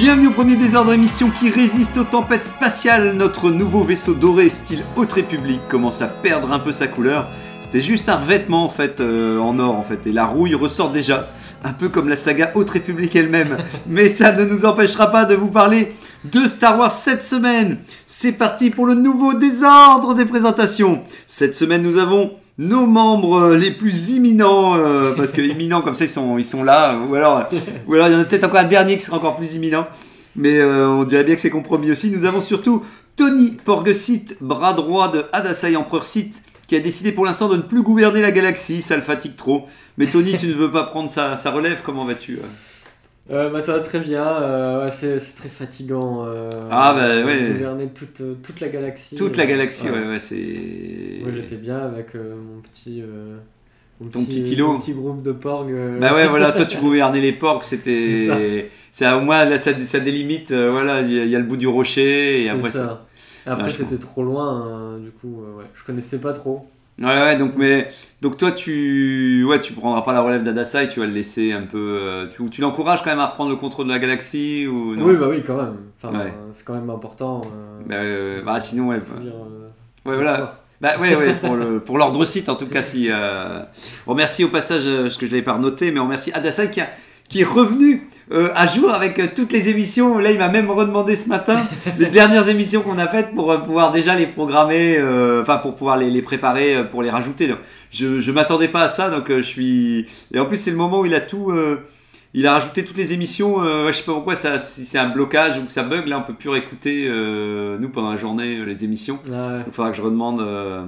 [0.00, 3.14] Bienvenue au premier désordre émission qui résiste aux tempêtes spatiales.
[3.14, 7.28] Notre nouveau vaisseau doré style Haute République commence à perdre un peu sa couleur.
[7.60, 10.92] C'était juste un revêtement en fait euh, en or en fait et la rouille ressort
[10.92, 11.28] déjà,
[11.64, 13.56] un peu comme la saga Haute République elle-même.
[13.88, 17.78] Mais ça ne nous empêchera pas de vous parler de Star Wars cette semaine.
[18.06, 21.02] C'est parti pour le nouveau désordre des présentations.
[21.26, 26.04] Cette semaine nous avons nos membres les plus imminents, euh, parce que imminents comme ça
[26.04, 27.48] ils sont, ils sont là, ou alors,
[27.86, 29.86] ou alors il y en a peut-être encore un dernier qui sera encore plus imminent,
[30.34, 32.10] mais euh, on dirait bien que c'est compromis aussi.
[32.10, 32.82] Nous avons surtout
[33.16, 37.62] Tony Porgesit, bras droit de Hadasai Empereur Sith, qui a décidé pour l'instant de ne
[37.62, 39.66] plus gouverner la galaxie, ça le fatigue trop.
[39.96, 42.46] Mais Tony, tu ne veux pas prendre sa, sa relève, comment vas-tu euh?
[43.30, 46.24] Euh, bah, ça va très bien, euh, ouais, c'est c'est très fatigant.
[46.26, 47.52] euh, Ah, bah, ouais.
[47.52, 49.16] Gouverner toute, euh, toute la galaxie.
[49.16, 50.06] Toute la euh, galaxie, ouais.
[50.08, 51.18] ouais, c'est...
[51.22, 53.02] Moi j'étais bien avec mon petit.
[54.00, 54.72] mon Ton petit îlot.
[54.72, 55.70] mon petit groupe de porg.
[55.70, 58.70] euh, Bah ouais, voilà, toi tu gouvernais les porcs, C'est c'était...
[58.94, 61.44] C'est au moins, là, ça, ça délimite, voilà, il y, a- il y a le
[61.44, 62.78] bout du rocher, et c'est après ça...
[62.86, 63.06] ça.
[63.46, 63.86] Après Vachement.
[63.88, 66.66] c'était trop loin, hein, du coup, ouais, je connaissais pas trop.
[67.00, 67.88] Ouais, ouais, donc, mais,
[68.20, 71.62] donc toi, tu, ouais, tu prendras pas la relève d'Adasai, tu vas le laisser un
[71.62, 71.78] peu.
[71.78, 75.04] euh, tu tu l'encourages quand même à reprendre le contrôle de la galaxie ou non?
[75.06, 75.76] Oui, bah oui, quand même.
[76.02, 76.24] Enfin, Ouais.
[76.26, 77.42] euh, c'est quand même important.
[77.44, 78.96] euh, Bah, euh, bah, sinon, ouais.
[78.96, 79.68] de se dire, euh,
[80.08, 80.60] Ouais, voilà.
[80.80, 83.08] Bah, ouais, ouais, pour, le, pour l'ordre site, en tout cas, si.
[83.10, 83.60] Euh...
[84.08, 86.68] On remercie au passage, euh, ce que je l'avais pas noté, mais on remercie Adasai
[86.70, 86.88] qui, a-
[87.28, 90.18] qui est revenu euh, à jour avec euh, toutes les émissions.
[90.18, 91.60] Là, il m'a même redemandé ce matin
[91.98, 95.74] les dernières émissions qu'on a faites pour euh, pouvoir déjà les programmer, euh, enfin, pour
[95.76, 97.48] pouvoir les, les préparer, euh, pour les rajouter.
[97.48, 97.58] Donc,
[97.90, 100.06] je, je m'attendais pas à ça, donc euh, je suis.
[100.34, 101.50] Et en plus, c'est le moment où il a tout.
[101.50, 101.78] euh,
[102.34, 105.08] il a rajouté toutes les émissions, euh, je sais pas pourquoi, ça, si c'est un
[105.08, 108.62] blocage ou que ça bug, là on peut plus réécouter, euh, nous pendant la journée,
[108.66, 109.18] les émissions.
[109.32, 109.62] Ah ouais.
[109.66, 110.84] Il faudra que je redemande euh,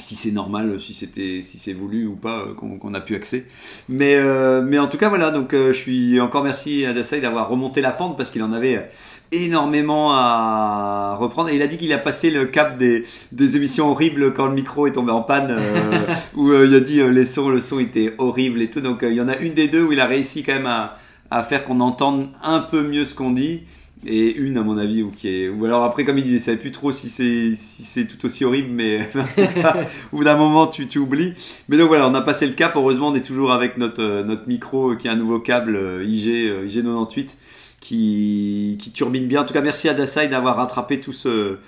[0.00, 3.14] si c'est normal, si c'était, si c'est voulu ou pas, euh, qu'on qu'on a pu
[3.14, 3.46] accès.
[3.88, 5.30] Mais, euh, mais en tout cas, voilà.
[5.30, 8.52] Donc, euh, je suis encore merci à Dasai d'avoir remonté la pente parce qu'il en
[8.52, 8.88] avait
[9.32, 11.50] énormément à reprendre.
[11.50, 14.54] Et il a dit qu'il a passé le cap des, des émissions horribles quand le
[14.54, 17.78] micro est tombé en panne, euh, où euh, il a dit les sons, le son
[17.78, 18.80] était horrible et tout.
[18.80, 20.96] Donc, il y en a une des deux où il a réussi quand même à,
[21.30, 23.62] à faire qu'on entende un peu mieux ce qu'on dit
[24.06, 26.56] et une à mon avis ou qui est ou alors après comme il disait savait
[26.56, 29.06] plus trop si c'est si c'est tout aussi horrible mais
[30.12, 31.34] au bout d'un moment tu, tu oublies.
[31.68, 32.72] Mais donc voilà on a passé le cap.
[32.76, 36.02] Heureusement on est toujours avec notre euh, notre micro euh, qui a un nouveau câble
[36.04, 36.26] IG
[36.66, 37.36] IG 98
[37.80, 39.42] qui qui turbine bien.
[39.42, 41.58] En tout cas merci à Dasai d'avoir rattrapé tout ce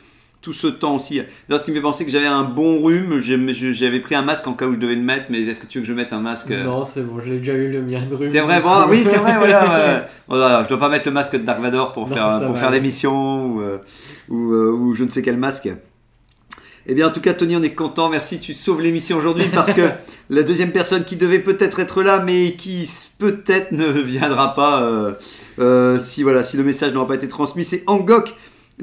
[0.43, 1.21] tout ce temps aussi.
[1.49, 4.23] D'ailleurs, ce qui me fait penser que j'avais un bon rhume, j'ai- j'avais pris un
[4.23, 5.95] masque en cas où je devais le mettre, mais est-ce que tu veux que je
[5.95, 6.51] mette un masque?
[6.51, 8.29] Non, c'est bon, je l'ai déjà eu le mien de rhume.
[8.29, 10.07] c'est vrai, bon, oui, c'est vrai, voilà.
[10.29, 12.55] Voilà, je dois pas mettre le masque de Dark Vador pour Non, faire, ça pour
[12.55, 13.79] va faire l'émission ou, euh,
[14.29, 15.69] ou, euh, ou je ne sais quel masque.
[16.87, 18.09] Eh bien, en tout cas, Tony, on est content.
[18.09, 19.83] Merci, tu sauves l'émission aujourd'hui parce que
[20.31, 25.13] la deuxième personne qui devait peut-être être là, mais qui peut-être ne viendra pas euh,
[25.61, 28.35] euh, si, voilà, si le message n'aura pas été transmis, c'est Angok,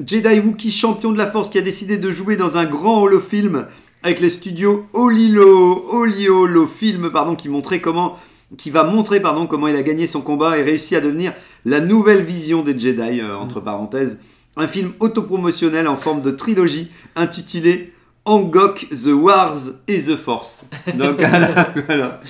[0.06, 3.66] Jedi Wookiee champion de la Force, qui a décidé de jouer dans un grand holofilm
[4.02, 8.16] avec les studios Olilo, Oliolo Film, pardon, qui montrait comment,
[8.56, 11.34] qui va montrer, pardon, comment il a gagné son combat et réussi à devenir
[11.66, 14.22] la nouvelle vision des Jedi, euh, entre parenthèses.
[14.56, 17.92] Un film autopromotionnel en forme de trilogie intitulé
[18.26, 19.56] Angok, The Wars
[19.88, 20.64] et The Force.
[20.94, 21.20] Donc,
[21.86, 22.20] voilà.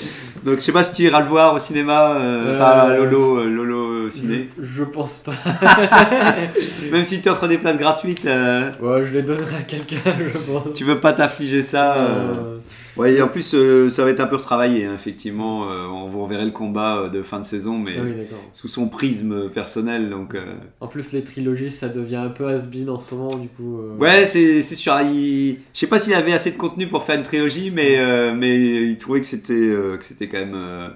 [0.45, 3.05] Donc je sais pas si tu iras le voir au cinéma, euh, enfin à Euh,
[3.05, 4.49] Lolo, euh, Lolo ciné.
[4.59, 5.33] Je, je pense pas.
[6.93, 10.39] Même si tu offres des places gratuites, euh, ouais, je les donnerai à quelqu'un, je
[10.39, 10.75] pense.
[10.75, 11.95] tu veux pas t'affliger ça.
[11.97, 12.57] euh.
[12.97, 15.71] Ouais, et en plus euh, ça va être un peu retravaillé, hein, effectivement.
[15.71, 18.13] euh, on vous reverrez le combat euh, de fin de saison, mais ah oui,
[18.53, 20.11] sous son prisme personnel.
[20.11, 20.45] Donc, euh,
[20.81, 23.81] En plus, les trilogies, ça devient un peu has-been en ce moment, du coup.
[23.99, 24.95] Ouais, c'est c'est sûr.
[25.03, 25.59] Il...
[25.73, 27.99] Je sais pas s'il avait assez de contenu pour faire une trilogie, mais,
[28.35, 28.57] mais
[28.89, 30.91] il trouvait que c'était que c'était quand même.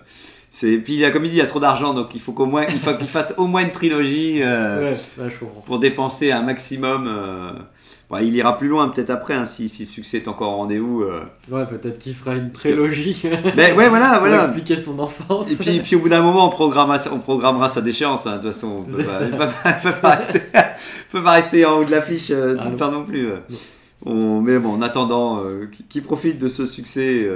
[0.50, 0.78] c'est...
[0.78, 2.46] Puis il a, comme il dit, il y a trop d'argent, donc il faut qu'au
[2.46, 5.30] moins il faut qu'il fasse au moins une trilogie euh, Ouais, ouais,
[5.66, 7.06] pour dépenser un maximum.
[7.08, 7.52] euh.
[8.10, 10.56] Bon, il ira plus loin peut-être après, hein, si, si le succès est encore au
[10.56, 11.02] rendez-vous.
[11.02, 11.20] euh.
[11.50, 13.22] Ouais, peut-être qu'il fera une Parce que- trilogie.
[13.56, 14.44] Ben ouais, voilà, pour voilà.
[14.44, 15.50] expliquer son enfance.
[15.50, 18.26] Et puis, puis au bout d'un moment, on programmera, on programmera sa déchéance.
[18.26, 21.22] hein, De toute façon, on peut pas, peut pas, il peut pas rester, il peut
[21.22, 22.76] pas rester en haut de l'affiche euh, Ah tout le non.
[22.76, 23.26] temps non plus.
[23.30, 23.36] euh.
[24.04, 27.26] On, mais bon, en attendant, euh, qui, qui profite de ce succès,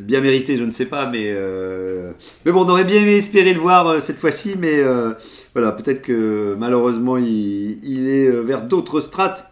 [0.00, 2.12] bien mérité, je ne sais pas, mais, euh,
[2.46, 5.12] mais bon, on aurait bien aimé espérer le voir euh, cette fois-ci, mais euh,
[5.54, 9.50] voilà, peut-être que malheureusement il, il est vers d'autres strates.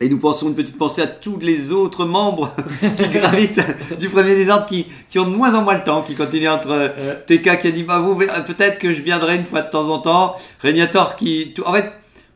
[0.00, 2.50] Et nous pensons une petite pensée à tous les autres membres
[2.80, 3.60] qui gravitent
[3.98, 6.70] du premier désordre qui, qui ont de moins en moins le temps, qui continuent entre
[6.70, 9.88] euh, TK qui a dit bah vous peut-être que je viendrai une fois de temps
[9.88, 11.90] en temps, Régnator qui tout- en fait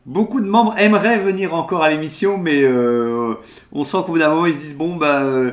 [0.05, 3.35] beaucoup de membres aimeraient venir encore à l'émission mais euh,
[3.71, 5.51] on sent qu'au bout d'un moment ils se disent bon bah euh,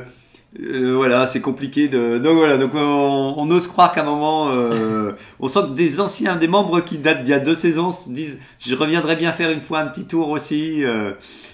[0.59, 4.49] euh, voilà c'est compliqué de donc voilà donc on, on ose croire qu'à un moment
[4.49, 7.91] euh, on sent que des anciens des membres qui datent d'il y a deux saisons
[7.91, 11.13] se disent je reviendrai bien faire une fois un petit tour aussi euh,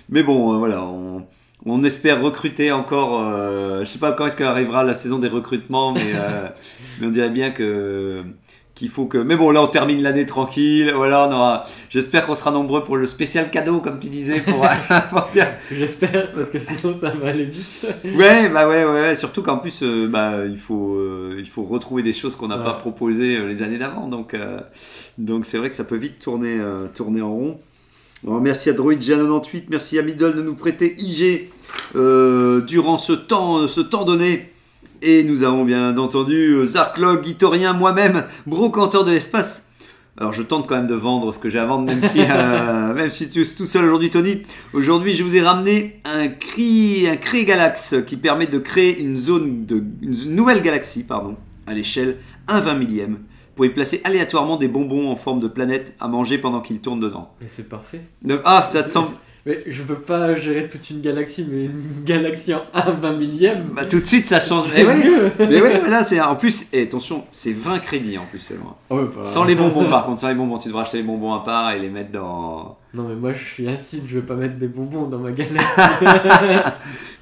[0.10, 1.28] mais bon euh, voilà on
[1.66, 3.22] on espère recruter encore.
[3.22, 6.48] Euh, je sais pas quand est-ce qu'arrivera la saison des recrutements, mais, euh,
[7.00, 8.24] mais on dirait bien que
[8.78, 9.18] qu'il faut que.
[9.18, 10.92] Mais bon, là, on termine l'année tranquille.
[10.96, 11.64] Voilà, on aura.
[11.90, 14.66] J'espère qu'on sera nombreux pour le spécial cadeau, comme tu disais, pour.
[15.72, 17.88] J'espère, parce que sinon ça va aller vite.
[18.16, 19.16] ouais, bah ouais, ouais.
[19.16, 22.58] Surtout qu'en plus, euh, bah, il faut, euh, il faut retrouver des choses qu'on n'a
[22.58, 22.64] Ouais.
[22.64, 24.08] pas proposées euh, les années d'avant.
[24.08, 24.60] Donc, euh,
[25.18, 26.60] donc c'est vrai que ça peut vite tourner,
[26.94, 27.60] tourner en rond.
[28.26, 31.50] Alors, merci à Droid 98 merci à Middle de nous prêter IG
[31.96, 34.52] durant ce temps, ce temps donné.
[35.02, 39.72] Et nous avons bien entendu euh, Zarklog, Itorien, moi-même, brocanteur de l'espace.
[40.18, 42.94] Alors je tente quand même de vendre ce que j'ai à vendre, même si, euh,
[42.96, 44.44] même si tu es tout seul aujourd'hui, Tony.
[44.74, 49.20] Aujourd'hui, je vous ai ramené un cri, un Cré Galax qui permet de créer une
[49.20, 51.36] zone de, une nouvelle galaxie, pardon,
[51.68, 52.18] à l'échelle
[52.48, 53.20] 1 20 millième,
[53.56, 57.00] pour y placer aléatoirement des bonbons en forme de planète à manger pendant qu'il tourne
[57.00, 57.34] dedans.
[57.40, 58.02] Mais c'est parfait.
[58.24, 59.10] Donc, ah, ça te semble
[59.48, 63.64] Mais je peux pas gérer toute une galaxie, mais une galaxie en 1 20 millième.
[63.72, 64.74] Bah, tout de suite, ça change.
[64.76, 65.32] Eh ouais.
[65.40, 68.78] Mais ouais, voilà, c'est en plus, et attention, c'est 20 crédits en plus seulement.
[68.90, 69.24] Ouais, bah.
[69.24, 71.72] Sans les bonbons, par contre, sans les bonbons, tu devras acheter les bonbons à part
[71.72, 72.78] et les mettre dans.
[72.98, 75.56] Non, mais moi je suis acide, je vais pas mettre des bonbons dans ma galaxie.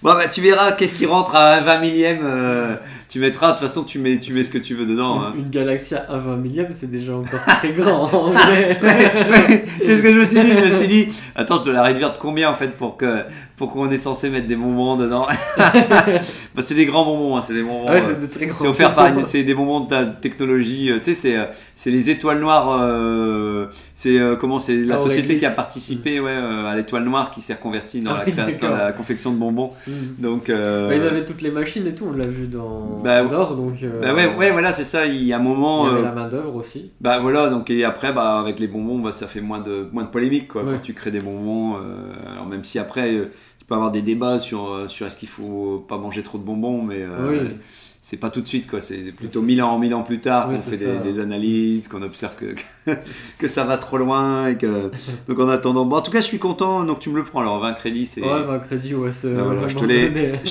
[0.03, 2.19] Bon, bah, tu verras qu'est-ce qui rentre à un 20 millième.
[2.23, 2.75] euh,
[3.09, 5.19] tu mettras, de toute façon, tu mets, tu mets ce que tu veux dedans.
[5.19, 5.33] hein.
[5.35, 8.77] Une galaxie à 1 20 millième, c'est déjà encore très grand en vrai.
[8.83, 10.53] Ouais, c'est ce que je me suis dit.
[10.53, 13.23] Je me suis dit, attends, je dois la réduire de combien en fait pour que
[13.57, 15.27] pour qu'on est censé mettre des bonbons dedans
[15.57, 17.85] bah, C'est des grands bonbons, hein, c'est des bonbons.
[17.87, 18.57] Ah ouais, euh, c'est des très grands.
[18.61, 20.91] C'est offert par une, c'est des bonbons de ta technologie.
[20.91, 21.45] euh, Tu sais, c'est, euh,
[21.75, 22.77] c'est les étoiles noires.
[22.81, 27.03] euh, c'est euh, comment c'est la Ah, société qui a participé ouais, euh, à l'étoile
[27.03, 28.77] noire qui s'est reconvertie dans, Ah la oui, classe- dans d'accord.
[28.85, 29.71] la confection de bonbons.
[29.87, 29.91] Mm.
[30.19, 30.49] Donc.
[30.49, 33.55] euh, Bah, ils avaient toutes les machines et tout, on l'a vu dans Bah, Andorre,
[33.55, 33.75] donc.
[33.83, 35.05] euh, bah ouais, ouais, voilà, c'est ça.
[35.05, 35.87] Il y a un Il moment.
[35.87, 36.91] y avait euh, la main d'œuvre aussi.
[37.01, 40.03] Bah voilà, donc et après, bah, avec les bonbons, bah, ça fait moins de, moins
[40.03, 40.73] de polémique quoi, Ouais.
[40.73, 41.75] quand tu crées des bonbons.
[42.31, 43.11] alors même si après,
[43.59, 46.81] tu peux avoir des débats sur, sur est-ce qu'il faut pas manger trop de bonbons,
[46.83, 47.37] mais Oui.
[48.07, 50.57] C'est pas tout de suite quoi, c'est plutôt mille ans, mille ans plus tard qu'on
[50.59, 52.91] fait des, des analyses, qu'on observe que,
[53.39, 54.91] que ça va trop loin et que.
[55.27, 57.41] donc en attendant, bon en tout cas je suis content, donc tu me le prends
[57.41, 58.21] alors 20 crédits, c'est.
[58.21, 59.33] Ouais, bah, crédit, ouais, c'est.
[59.33, 59.85] Voilà, je te.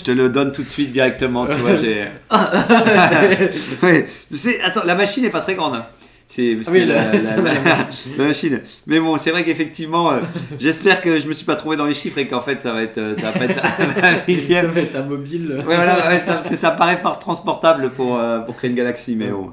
[0.05, 2.07] Je le donne tout de suite directement, tu vois, j'ai.
[4.65, 5.75] Attends, la machine est pas très grande.
[5.75, 5.87] hein.
[6.35, 7.37] C'est parce Ah oui, que la- ça
[8.19, 8.61] machine.
[8.89, 10.19] Mais bon, c'est vrai qu'effectivement, euh,
[10.59, 12.83] j'espère que je me suis pas trouvé dans les chiffres et qu'en fait ça va
[12.83, 13.69] être, euh, ça va pas être un
[14.03, 14.67] Ça millième.
[14.67, 15.55] va être un mobile.
[15.59, 18.77] Ouais, voilà, ouais, ça, parce que ça paraît fort transportable pour, euh, pour créer une
[18.77, 19.51] galaxie, mais bon.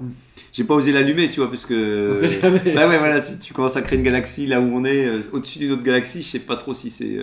[0.53, 2.13] J'ai pas osé l'allumer, tu vois, parce que.
[2.15, 2.73] On sait jamais.
[2.75, 5.19] Bah ouais, voilà, si tu commences à créer une galaxie là où on est, euh,
[5.31, 7.19] au-dessus d'une autre galaxie, je sais pas trop si c'est.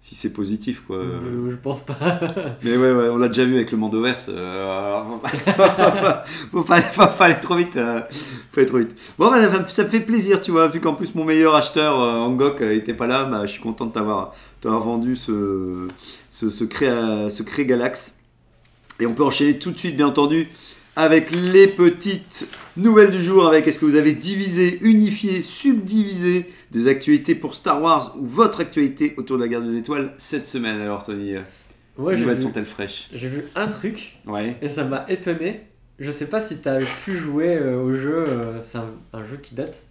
[0.00, 0.98] Si c'est positif quoi.
[0.98, 1.96] Euh, Je pense pas.
[2.62, 4.26] Mais ouais, ouais, on l'a déjà vu avec le Mandoverse.
[4.28, 5.02] Euh,
[6.52, 7.76] faut, pas, faut, aller trop vite.
[7.76, 8.00] euh,
[8.52, 8.96] faut aller trop vite.
[9.18, 12.18] Bon, bah, ça, me fait plaisir, tu vois, vu qu'en plus mon meilleur acheteur, euh,
[12.20, 15.88] Angok, euh, était pas là, bah, je suis content de t'avoir t'avoir vendu ce,
[16.30, 16.86] ce, ce, cré,
[17.30, 18.14] ce cré Galax.
[19.00, 20.48] Et on peut enchaîner tout de suite, bien entendu,
[20.96, 26.88] avec les petites nouvelles du jour, avec est-ce que vous avez divisé, unifié, subdivisé des
[26.88, 30.80] actualités pour Star Wars ou votre actualité autour de la guerre des étoiles cette semaine
[30.80, 31.34] alors Tony
[31.96, 34.56] Moi, Les j'ai nouvelles sont-elles fraîches j'ai vu un truc Ouais.
[34.62, 35.60] et ça m'a étonné.
[35.98, 39.38] Je sais pas si t'as pu jouer euh, au jeu, euh, c'est un, un jeu
[39.42, 39.84] qui date.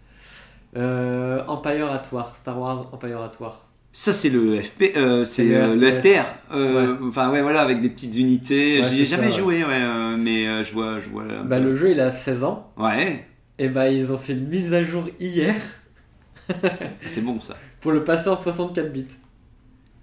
[0.78, 3.62] Euh, Empire at War, Star Wars Empire at War.
[3.94, 5.92] Ça c'est le FP, euh, c'est le euh.
[5.92, 6.26] STR.
[6.54, 8.82] Euh, Enfin ouais voilà avec des petites unités.
[8.82, 9.42] Ouais, J'y ai jamais ça, ouais.
[9.42, 11.24] joué ouais, euh, mais euh, je vois je vois.
[11.46, 13.26] Bah, le jeu il a 16 ans Ouais.
[13.58, 15.56] et bah ils ont fait une mise à jour hier
[17.08, 17.56] C'est bon ça.
[17.82, 19.06] pour le passer en 64 bits.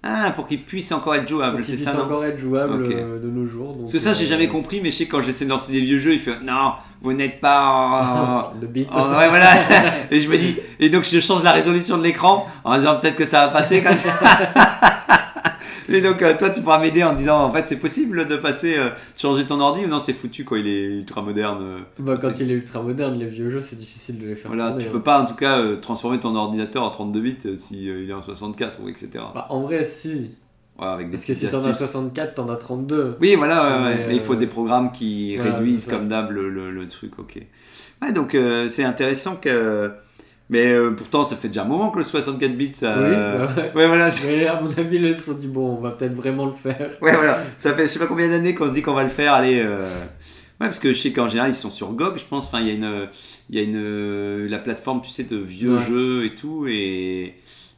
[0.05, 2.37] Ah pour qu'il puisse encore être Pour jouable qu'il c'est puisse ça non encore être
[2.37, 3.69] jouable euh, de nos jours.
[3.69, 5.71] donc, Parce que ça j'ai euh, jamais compris mais je sais quand j'essaie de lancer
[5.71, 8.87] des vieux jeux il fait non vous n'êtes pas en- de bits.
[8.93, 9.47] Oh, ouais, voilà.
[10.11, 13.15] Et je me dis, et donc je change la résolution de l'écran en disant peut-être
[13.17, 14.11] que ça va passer comme ça.
[15.89, 18.75] Et donc euh, toi tu pourras m'aider en disant en fait c'est possible de passer,
[18.77, 21.59] euh, de changer ton ordi ou non c'est foutu quoi, il est ultra moderne.
[21.61, 21.79] euh.
[21.99, 24.67] Bah, quand il est ultra moderne, les vieux jeux, c'est difficile de les faire Voilà,
[24.69, 24.83] tourner.
[24.83, 24.93] tu hein.
[24.93, 28.01] peux pas en tout cas euh, transformer ton ordinateur en 32 bits euh, si euh,
[28.03, 29.09] il est en 64 ou etc.
[29.33, 30.31] Bah, en vrai, si.
[30.79, 31.85] Ouais, avec des Parce que si t'en as astuces.
[31.87, 33.17] 64, t'en as 32.
[33.21, 34.05] Oui, voilà, ouais.
[34.07, 37.39] Mais, il faut des programmes qui voilà, réduisent comme d'hab le, le- le truc, ok.
[38.01, 38.35] Ouais, donc
[38.69, 39.91] c'est intéressant que.
[40.53, 42.93] Mais euh, pourtant, ça fait déjà un moment que le 64 bits, ça.
[42.97, 43.71] Oui, euh, ouais.
[43.75, 44.09] ouais, voilà.
[44.25, 46.91] Mais à mon avis, ils se sont dit, bon, on va peut-être vraiment le faire.
[47.01, 47.39] Ouais, voilà.
[47.59, 49.33] Ça fait je sais pas combien d'années qu'on se dit qu'on va le faire.
[49.33, 49.59] Allez.
[49.59, 49.79] euh,
[50.61, 52.45] Ouais, parce que je sais qu'en général, ils sont sur GOG, je pense.
[52.45, 53.07] Enfin, il y a une.
[53.49, 54.45] Il y a une.
[54.45, 55.83] La plateforme, tu sais, de vieux Ouais.
[55.87, 56.67] jeux et tout.
[56.69, 57.33] Et.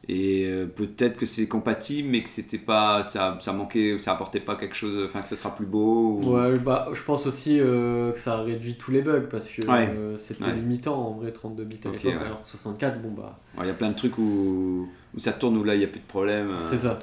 [0.08, 3.02] Et euh, peut-être que c'est compatible, mais que c'était pas.
[3.02, 3.98] Ça, ça manquait.
[3.98, 5.02] Ça apportait pas quelque chose.
[5.04, 6.20] Enfin, que ça sera plus beau.
[6.22, 9.66] ou- Ouais, bah, je pense aussi euh, que ça réduit tous les bugs parce que
[9.66, 9.88] Ouais.
[9.92, 10.54] euh, c'était Ouais.
[10.54, 12.20] limitant en vrai 32 bits à Ok, l'époque.
[12.20, 12.26] ouais.
[12.26, 15.56] Alors que 64, bon bah, Il y a plein de trucs où, où ça tourne,
[15.56, 16.50] où là, il n'y a plus de problème.
[16.50, 16.62] euh.
[16.62, 17.00] c'est ça.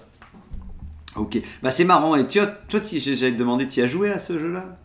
[1.16, 1.42] Ok.
[1.62, 2.16] Bah, c'est marrant.
[2.16, 4.78] Et tu as- toi, j'allais te demander, tu as joué à ce jeu-là?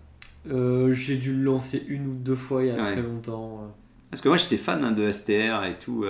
[0.50, 3.72] Euh, J'ai dû le lancer une ou deux fois il y a très longtemps.
[4.10, 6.04] Parce que moi, j'étais fan hein, de STR et tout.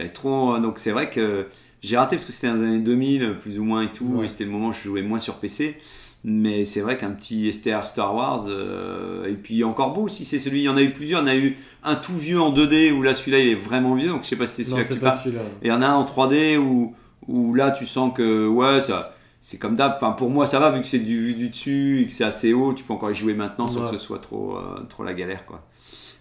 [0.00, 0.58] J'avais trop.
[0.58, 1.46] Donc, c'est vrai que
[1.82, 4.06] j'ai raté parce que c'était dans les années 2000, plus ou moins et tout.
[4.06, 4.24] Ouais.
[4.24, 5.78] Et c'était le moment où je jouais moins sur PC.
[6.22, 10.38] Mais c'est vrai qu'un petit STR Star Wars, euh, et puis encore beau si c'est
[10.38, 12.38] celui, il y en a eu plusieurs, il y en a eu un tout vieux
[12.38, 14.70] en 2D où là celui-là il est vraiment vieux, donc je sais pas si c'est
[14.70, 15.22] celui-là que tu pas.
[15.62, 16.94] Et il y en a un en 3D où,
[17.26, 19.94] où là tu sens que ouais ça c'est comme d'hab.
[19.96, 22.24] Enfin pour moi ça va vu que c'est du vu du dessus et que c'est
[22.24, 25.04] assez haut, tu peux encore y jouer maintenant sans que ce soit trop euh, trop
[25.04, 25.66] la galère quoi.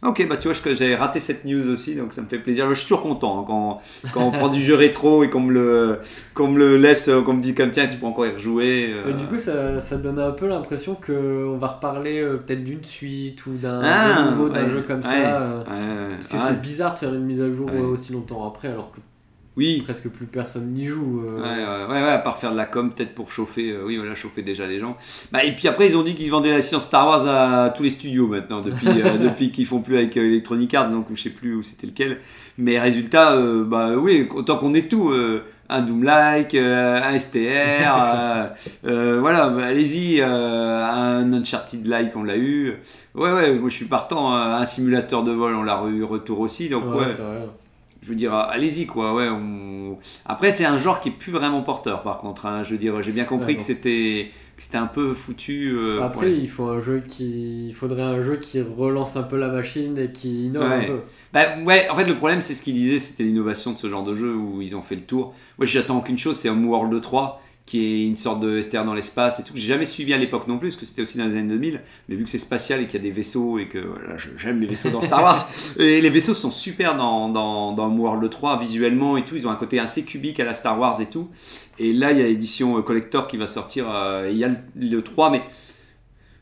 [0.01, 2.69] Ok bah tu vois je- j'avais raté cette news aussi donc ça me fait plaisir.
[2.69, 3.81] Je suis toujours content hein, quand,
[4.13, 5.99] quand on prend du jeu rétro et qu'on me le
[6.33, 8.93] qu'on me le laisse, euh, qu'on me dit comme tiens tu peux encore y rejouer.
[8.93, 9.11] euh.
[9.11, 13.45] Du coup, ça, ça donne un peu l'impression qu'on va reparler euh, peut-être d'une suite
[13.45, 15.11] ou d'un Ah, nouveau d'un ouais, jeu comme ouais, ça.
[15.67, 16.41] ouais, Parce que ouais.
[16.47, 18.99] c'est bizarre de faire une mise à jour aussi longtemps après alors que
[19.57, 19.81] oui.
[19.83, 21.23] presque plus personne n'y joue.
[21.25, 21.41] euh.
[21.41, 23.97] Ouais, ouais, ouais, ouais, à part faire de la com, peut-être pour chauffer, euh, oui,
[23.97, 24.95] voilà, chauffer déjà les gens.
[25.31, 27.83] Bah, et puis après, ils ont dit qu'ils vendaient la licence Star Wars à tous
[27.83, 31.21] les studios maintenant, depuis, euh, depuis qu'ils font plus avec euh, Electronic Arts, donc je
[31.21, 32.19] sais plus où c'était lequel.
[32.57, 35.13] Mais résultat, euh, bah oui, autant qu'on ait tout.
[35.71, 38.49] un Doom-like, un STR,
[38.83, 42.73] voilà, bah, allez-y, un Uncharted-like, on l'a eu.
[43.15, 46.39] Ouais, ouais, moi je suis partant, euh, un simulateur de vol, on l'a eu retour
[46.39, 47.05] aussi, donc Ouais, ouais.
[48.09, 49.13] Je veux dire, allez-y quoi.
[49.13, 52.01] Ouais, on- Après, c'est un genre qui est plus vraiment porteur.
[52.01, 52.63] Par contre, hein.
[52.63, 55.71] je veux dire, j'ai bien compris que c'était que c'était un peu foutu.
[55.73, 59.37] euh, Après, il faut un jeu qui, il faudrait un jeu qui relance un peu
[59.37, 60.75] la machine et qui innove Ouais.
[60.75, 60.99] un peu.
[61.31, 64.03] Bah, ouais, en fait, le problème, c'est ce qu'il disait, c'était l'innovation de ce genre
[64.03, 65.33] de jeu où ils ont fait le tour.
[65.59, 69.39] Moi, j'attends qu'une chose, c'est Homeworld 3 qui est une sorte de STR dans l'espace
[69.39, 69.53] et tout.
[69.53, 71.49] que J'ai jamais suivi à l'époque non plus, parce que c'était aussi dans les années
[71.49, 71.81] 2000.
[72.07, 74.59] Mais vu que c'est spatial et qu'il y a des vaisseaux et que voilà, j'aime
[74.59, 75.47] les vaisseaux dans Star Wars.
[75.79, 79.35] et les vaisseaux sont super dans, dans, dans Homeworld 3 visuellement et tout.
[79.35, 81.29] Ils ont un côté assez cubique à la Star Wars et tout.
[81.77, 83.85] Et là, il y a l'édition euh, collector qui va sortir.
[83.87, 85.43] euh, Il y a le, le 3, mais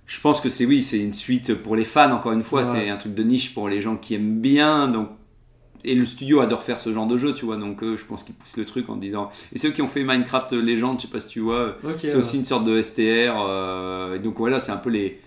[0.06, 2.12] je pense que c'est oui, c'est une suite pour les fans.
[2.14, 2.80] Encore une fois, Ouais.
[2.80, 4.88] c'est un truc de niche pour les gens qui aiment bien.
[4.88, 5.10] Donc
[5.92, 8.24] et le studio adore faire ce genre de jeu, tu vois, donc euh, je pense
[8.24, 9.30] qu'ils poussent le truc en disant.
[9.54, 12.08] Et ceux qui ont fait Minecraft Legends, je sais pas si tu vois, Ok, c'est
[12.10, 12.16] ouais.
[12.16, 13.34] aussi une sorte de STR.
[13.40, 15.20] euh, et donc voilà, c'est un peu les,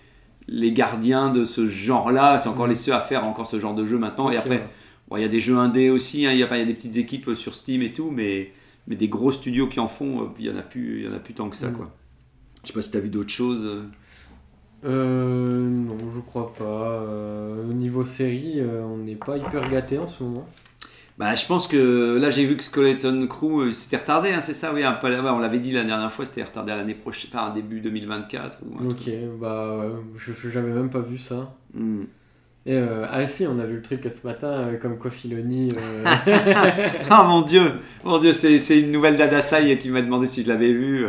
[0.47, 2.39] les gardiens de ce genre-là.
[2.39, 2.69] C'est encore Mhm.
[2.71, 4.29] les seuls à faire encore ce genre de jeu maintenant.
[4.31, 4.67] et après, ouais.
[5.09, 6.63] bon, il y a des jeux indés aussi, hein, il y, a, enfin, il y
[6.63, 8.51] a des petites équipes euh, sur Steam et tout, mais,
[8.87, 11.07] mais des gros studios qui en font, euh, il y en a plus, il y
[11.07, 11.75] en a plus tant que ça, Mhm.
[11.77, 11.91] quoi.
[12.63, 13.83] Je sais pas si t'as vu d'autres choses.
[14.85, 15.69] Euh.
[15.69, 16.63] Non, je crois pas.
[16.63, 20.47] Euh, au niveau série, euh, on n'est pas hyper gâté en ce moment.
[21.17, 24.55] Bah, je pense que là j'ai vu que Skeleton Crew euh, c'était retardé, hein, c'est
[24.55, 26.95] ça, oui, un peu, ouais, on l'avait dit la dernière fois, c'était retardé à l'année
[26.95, 29.09] prochaine, enfin début 2024 ou un Ok,
[29.39, 31.53] bah ouais, je j'avais même pas vu ça.
[31.75, 32.05] Hmm.
[32.67, 35.69] Et euh, ah si, on a vu le truc ce matin, euh, comme quoi Filoni.
[35.71, 36.03] euh,
[37.09, 37.63] Ah mon dieu,
[38.03, 41.03] mon dieu, c'est c'est une nouvelle d'Adasai qui m'a demandé si je l'avais vu.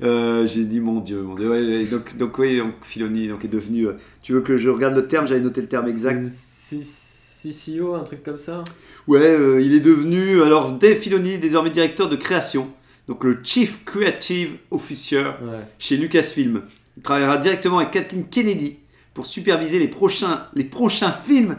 [0.00, 1.48] j'ai dit mon dieu, mon dieu.
[1.48, 3.86] Ouais, donc, donc oui, donc Filoni donc, est devenu.
[4.22, 5.28] tu veux que je regarde le terme?
[5.28, 6.24] J'avais noté le terme exact.
[6.28, 8.64] CCO, un truc comme ça?
[9.06, 12.68] Ouais, il est devenu alors Dave Filoni désormais directeur de création,
[13.08, 15.60] donc le Chief Creative Officer Ouais.
[15.78, 16.62] chez Lucasfilm.
[16.96, 18.76] Il travaillera directement avec Kathleen Kennedy
[19.20, 21.58] pour superviser les prochains, les prochains films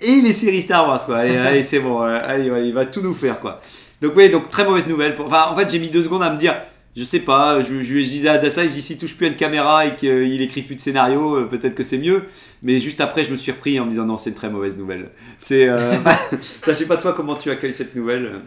[0.00, 1.06] et les séries Star Wars.
[1.06, 1.18] Quoi.
[1.18, 3.38] Allez, allez, c'est bon, euh, allez, ouais, il va tout nous faire.
[3.38, 3.60] Quoi.
[4.02, 5.14] Donc, oui, donc très mauvaise nouvelle.
[5.14, 5.26] Pour...
[5.26, 6.56] Enfin, en fait, j'ai mis deux secondes à me dire,
[6.96, 9.28] je sais pas, je, je, je disais à Dasai, je dis s'il touche plus à
[9.28, 12.24] une caméra et qu'il écrit plus de scénario, euh, peut-être que c'est mieux.
[12.60, 14.76] Mais juste après, je me suis repris en me disant non, c'est une très mauvaise
[14.76, 15.10] nouvelle.
[15.38, 15.68] C'est.
[15.68, 15.94] Euh...
[16.62, 18.40] ça, je sais pas toi comment tu accueilles cette nouvelle?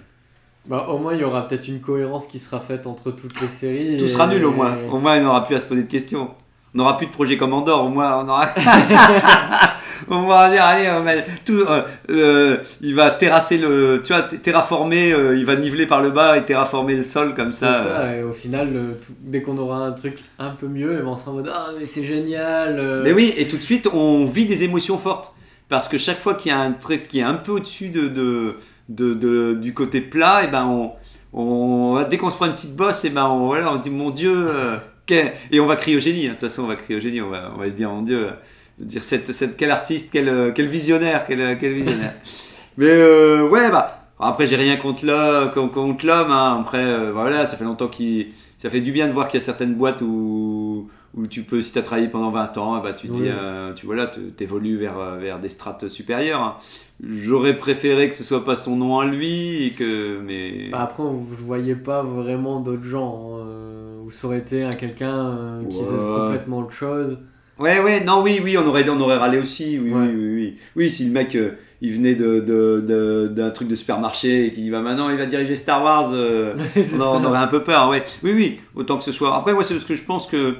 [0.66, 3.48] Bah au moins il y aura peut-être une cohérence qui sera faite entre toutes les
[3.48, 3.96] séries.
[3.98, 4.78] Tout et- sera nul au moins.
[4.92, 6.32] Au moins, il n'aura plus à se poser de questions.
[6.74, 7.86] On n'aura plus de projet Commandor.
[7.86, 8.48] Au moins, on aura.
[10.10, 14.02] on va dire, allez, on met tout, euh, euh, il va terrasser le.
[14.04, 17.52] Tu vois, terraformer, euh, il va niveler par le bas et terraformer le sol comme
[17.52, 17.84] ça.
[17.84, 18.20] ça, euh.
[18.20, 21.08] et au final, euh, tout- dès qu'on aura un truc un peu mieux, eh ben,
[21.10, 23.02] on sera en mode Ah, mais c'est génial euh.
[23.04, 25.34] Mais oui, et tout de suite, on vit des émotions fortes.
[25.70, 28.08] Parce que chaque fois qu'il y a un truc qui est un peu au-dessus de,
[28.08, 28.56] de,
[28.90, 30.92] de- de- du côté plat, et ben on,
[31.34, 33.92] on, dès qu'on se prend une petite bosse, et ben on, voilà, on se dit
[33.92, 34.78] mon Dieu, euh,
[35.12, 36.26] et on va crier au génie.
[36.28, 36.30] hein.
[36.30, 37.22] De toute façon, on va crier au génie.
[37.22, 38.32] On va, on va se dire mon Dieu, euh,
[38.80, 42.14] dire cette, cette, quel artiste, quel, euh, quel visionnaire, quel, euh, quel visionnaire.
[42.78, 46.32] Mais euh, ouais, bah après j'ai rien contre l'homme, contre- l'homme.
[46.32, 46.60] hein.
[46.62, 49.44] Après, euh, voilà, ça fait longtemps qu'il, ça fait du bien de voir qu'il y
[49.44, 52.84] a certaines boîtes où où tu peux, si tu as travaillé pendant 20 ans, eh
[52.84, 53.22] ben, tu, Oui.
[53.26, 56.40] euh, tu voilà, évolues vers, vers des strates supérieures.
[56.40, 56.56] hein.
[57.04, 60.70] J'aurais préféré que ce soit pas son nom à lui, et que, mais...
[60.72, 63.40] Bah, après, vous ne voyez pas vraiment d'autres gens.
[63.40, 67.18] hein, ça aurait été un quelqu'un euh, qui faisait complètement autre chose.
[67.60, 70.02] Ouais, ouais, non, oui, oui, on aurait, on aurait râlé aussi, oui, Ouais.
[70.08, 70.58] oui, oui, oui.
[70.78, 71.52] Oui, si le mec, euh,
[71.82, 75.18] il venait de, de, de- d'un truc de supermarché et qu'il dit, bah maintenant, il
[75.18, 76.56] va diriger Star Wars, euh,
[76.94, 78.04] on, aurait un peu peur, ouais.
[78.24, 79.36] Oui, oui, autant que ce soit.
[79.36, 80.56] Après, moi, c'est parce que je pense que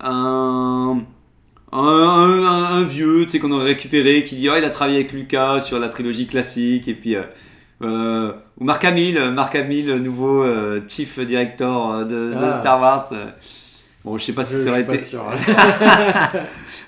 [0.00, 1.00] un,
[1.72, 4.98] un, un- un vieux, tu sais, qu'on aurait récupéré, qui dit, oh, il a travaillé
[4.98, 7.16] avec Lucas sur la trilogie classique, et puis.
[7.82, 12.58] euh, ou Marc Hamill, Marc Hamill, le nouveau euh, chief director euh, de, de Ah.
[12.60, 13.08] Star Wars.
[13.12, 13.26] euh.
[14.04, 14.98] Bon, je sais pas si Je- ça aurait été.
[14.98, 15.22] sûr.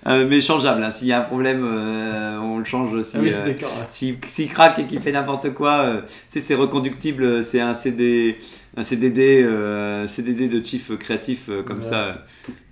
[0.08, 0.90] Euh, mais changeable, hein.
[0.90, 3.16] s'il y a un problème, euh, on le change aussi.
[3.16, 3.52] Ah oui, euh,
[3.88, 8.36] s'il s'il craque et qu'il fait n'importe quoi, euh, c'est reconductible, c'est un CD,
[8.76, 11.84] un CDD, euh, CDD de chief créatif euh, comme Ouais.
[11.84, 11.94] ça.
[11.94, 12.12] euh,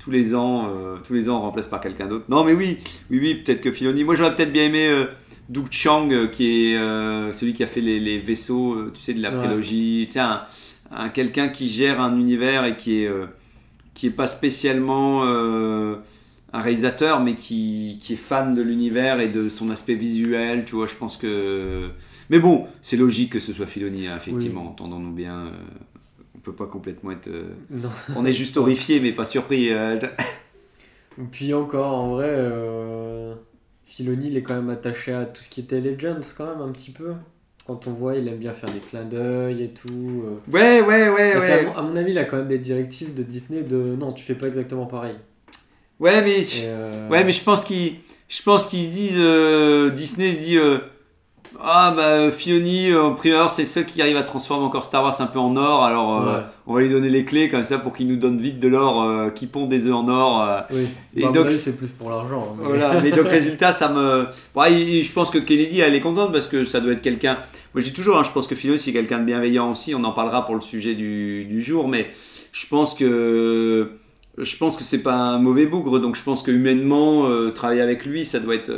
[0.01, 2.25] tous les ans, euh, tous les ans, on remplace par quelqu'un d'autre.
[2.29, 2.79] Non, mais oui,
[3.13, 4.03] oui, oui, peut-être que Filoni.
[4.03, 5.05] Moi, j'aurais peut-être bien aimé euh,
[5.51, 9.03] Doug Chiang, euh, qui est euh, celui qui a fait les, les vaisseaux, euh, tu
[9.03, 10.07] sais, de la prélogie.
[10.07, 10.43] Tu sais, un,
[10.93, 13.27] un- quelqu'un qui gère un univers et qui est, euh,
[13.95, 15.97] qui est pas spécialement euh,
[16.53, 20.65] un réalisateur, mais qui, qui est fan de l'univers et de son aspect visuel.
[20.65, 21.89] Tu vois, je pense que.
[22.31, 25.51] Mais bon, c'est logique que ce soit Filoni, hein, effectivement, entendons-nous bien.
[26.37, 27.29] on peut pas complètement être.
[27.71, 27.89] Non.
[28.15, 29.71] on est juste horrifié, mais pas surpris.
[31.33, 32.33] puis encore, en vrai,
[33.91, 36.71] Filoni, il est quand même attaché à tout ce qui était Legends, quand même, un
[36.71, 37.11] petit peu.
[37.67, 40.23] Quand on voit, il aime bien faire des clins d'œil et tout.
[40.25, 40.53] euh.
[40.53, 41.67] Ouais, ouais, ouais, Parce ouais.
[41.67, 44.23] mon- à mon avis, il a quand même des directives de Disney de non, tu
[44.25, 45.17] fais pas exactement pareil.
[45.99, 46.41] Ouais, mais.
[46.65, 47.97] Euh, Ouais, mais je pense qu'ils,
[48.29, 50.79] je pense qu'ils se disent, euh, Disney se dit, euh,
[51.63, 55.27] ah bah Fioni en primeur, c'est ceux qui arrivent à transformer encore Star Wars un
[55.27, 55.85] peu en or.
[55.85, 58.61] Alors euh, on va lui donner les clés comme ça pour qu'il nous donne vite
[58.61, 60.43] de l'or, euh, qui pond des œufs en or.
[60.49, 60.61] euh.
[60.73, 60.87] Oui.
[61.17, 62.41] Et Bah, donc, c'est plus pour l'argent.
[62.53, 64.27] hein, mais- Voilà, mais donc résultat, ça me.
[64.71, 67.37] Il- je pense que Kennedy, elle est contente parce que ça doit être quelqu'un.
[67.75, 69.95] Moi, je dis toujours, hein, je pense que Philo, c'est quelqu'un de bienveillant aussi.
[69.95, 72.11] On en parlera pour le sujet du, du jour, mais
[72.53, 73.91] je pense que.
[74.39, 77.83] Je pense que c'est pas un mauvais bougre, donc je pense que humainement, euh, travailler
[77.83, 78.71] avec lui, ça doit être.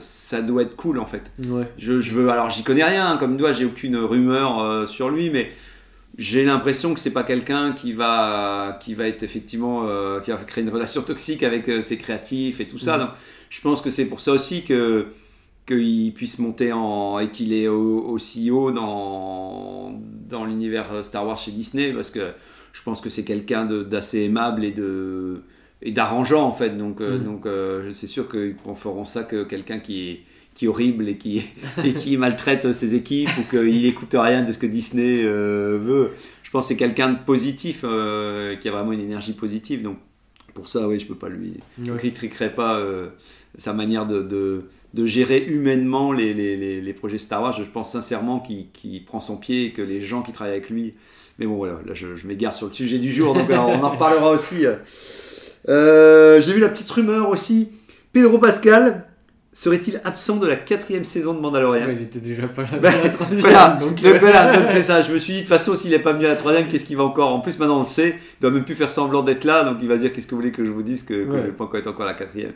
[0.00, 1.30] Ça doit être cool en fait.
[1.38, 1.68] Ouais.
[1.78, 5.30] Je, je veux, alors j'y connais rien, comme toi, j'ai aucune rumeur euh, sur lui,
[5.30, 5.50] mais
[6.18, 10.36] j'ai l'impression que c'est pas quelqu'un qui va, qui va être effectivement, euh, qui va
[10.38, 12.94] créer une relation toxique avec euh, ses créatifs et tout ça.
[12.96, 13.00] Mhm.
[13.04, 13.10] Donc,
[13.48, 15.06] je pense que c'est pour ça aussi que
[15.66, 19.92] qu'il puisse monter en et qu'il est au- aussi haut dans
[20.28, 22.32] dans l'univers Star Wars chez Disney, parce que
[22.72, 25.42] je pense que c'est quelqu'un d'assez aimable et de
[25.82, 26.70] et d'arrangeant en fait.
[26.76, 27.24] Donc euh, Mhm.
[27.24, 30.20] donc euh, c'est sûr qu'ils feront ça que quelqu'un qui est
[30.52, 31.44] qui est horrible et qui,
[31.84, 36.10] et qui maltraite ses équipes ou qu'il n'écoute rien de ce que Disney euh, veut.
[36.42, 39.82] Je pense que c'est quelqu'un de positif, euh, qui a vraiment une énergie positive.
[39.82, 39.96] Donc
[40.52, 41.54] pour ça, oui, je peux pas lui.
[41.82, 41.96] Je Ouais.
[41.98, 43.10] critiquerai pas euh,
[43.56, 47.52] sa manière de, de, de gérer humainement les, les, les, les projets Star Wars.
[47.52, 50.94] Je pense sincèrement qu'il prend son pied et que les gens qui travaillent avec lui.
[51.38, 53.88] Mais bon, voilà, là je, je m'égare sur le sujet du jour, donc on en
[53.90, 54.66] reparlera aussi.
[55.68, 57.70] Euh, J'ai vu la petite rumeur aussi.
[58.12, 59.04] Pedro Pascal
[59.52, 62.90] serait-il absent de la quatrième saison de Mandalorian Ouais, il était déjà pas là Bah,
[63.02, 63.40] la troisième.
[63.40, 65.02] voilà, donc, euh, voilà, c'est ça.
[65.02, 66.84] Je me suis dit, de toute façon, s'il n'est pas venu à la troisième, qu'est-ce
[66.86, 67.32] qu'il va encore?
[67.34, 69.78] En plus, maintenant on le sait, il doit même plus faire semblant d'être là, donc
[69.82, 71.38] il va dire qu'est-ce que vous voulez que je vous dise que, que Ouais.
[71.42, 72.52] je vais pas encore être encore à la quatrième?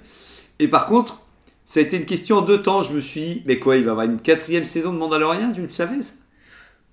[0.59, 1.21] Et par contre,
[1.67, 2.83] ça a été une question en deux temps.
[2.83, 5.53] Je me suis dit, mais quoi, il va avoir une quatrième saison de Mandalorian?
[5.55, 6.14] Tu le savais ça?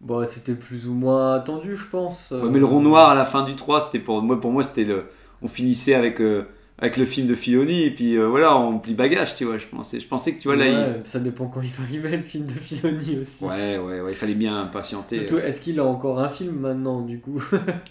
[0.02, 2.32] Bon, c'était plus ou moins attendu, je pense.
[2.32, 4.64] Ouais, Mais le rond noir à la fin du 3, c'était pour moi, pour moi
[4.64, 5.04] c'était le.
[5.42, 6.44] On finissait avec, euh,
[6.78, 9.58] avec le film de Filoni, et puis euh, voilà, on plie bagage, tu vois.
[9.58, 10.66] Je pensais, je pensais que tu vois là.
[10.66, 13.44] Ouais, Ça dépend quand il va arriver le film de Filoni aussi.
[13.44, 15.20] Ouais, ouais, ouais, il fallait bien patienter.
[15.20, 17.42] Surtout, est-ce qu'il a encore un film maintenant, du coup?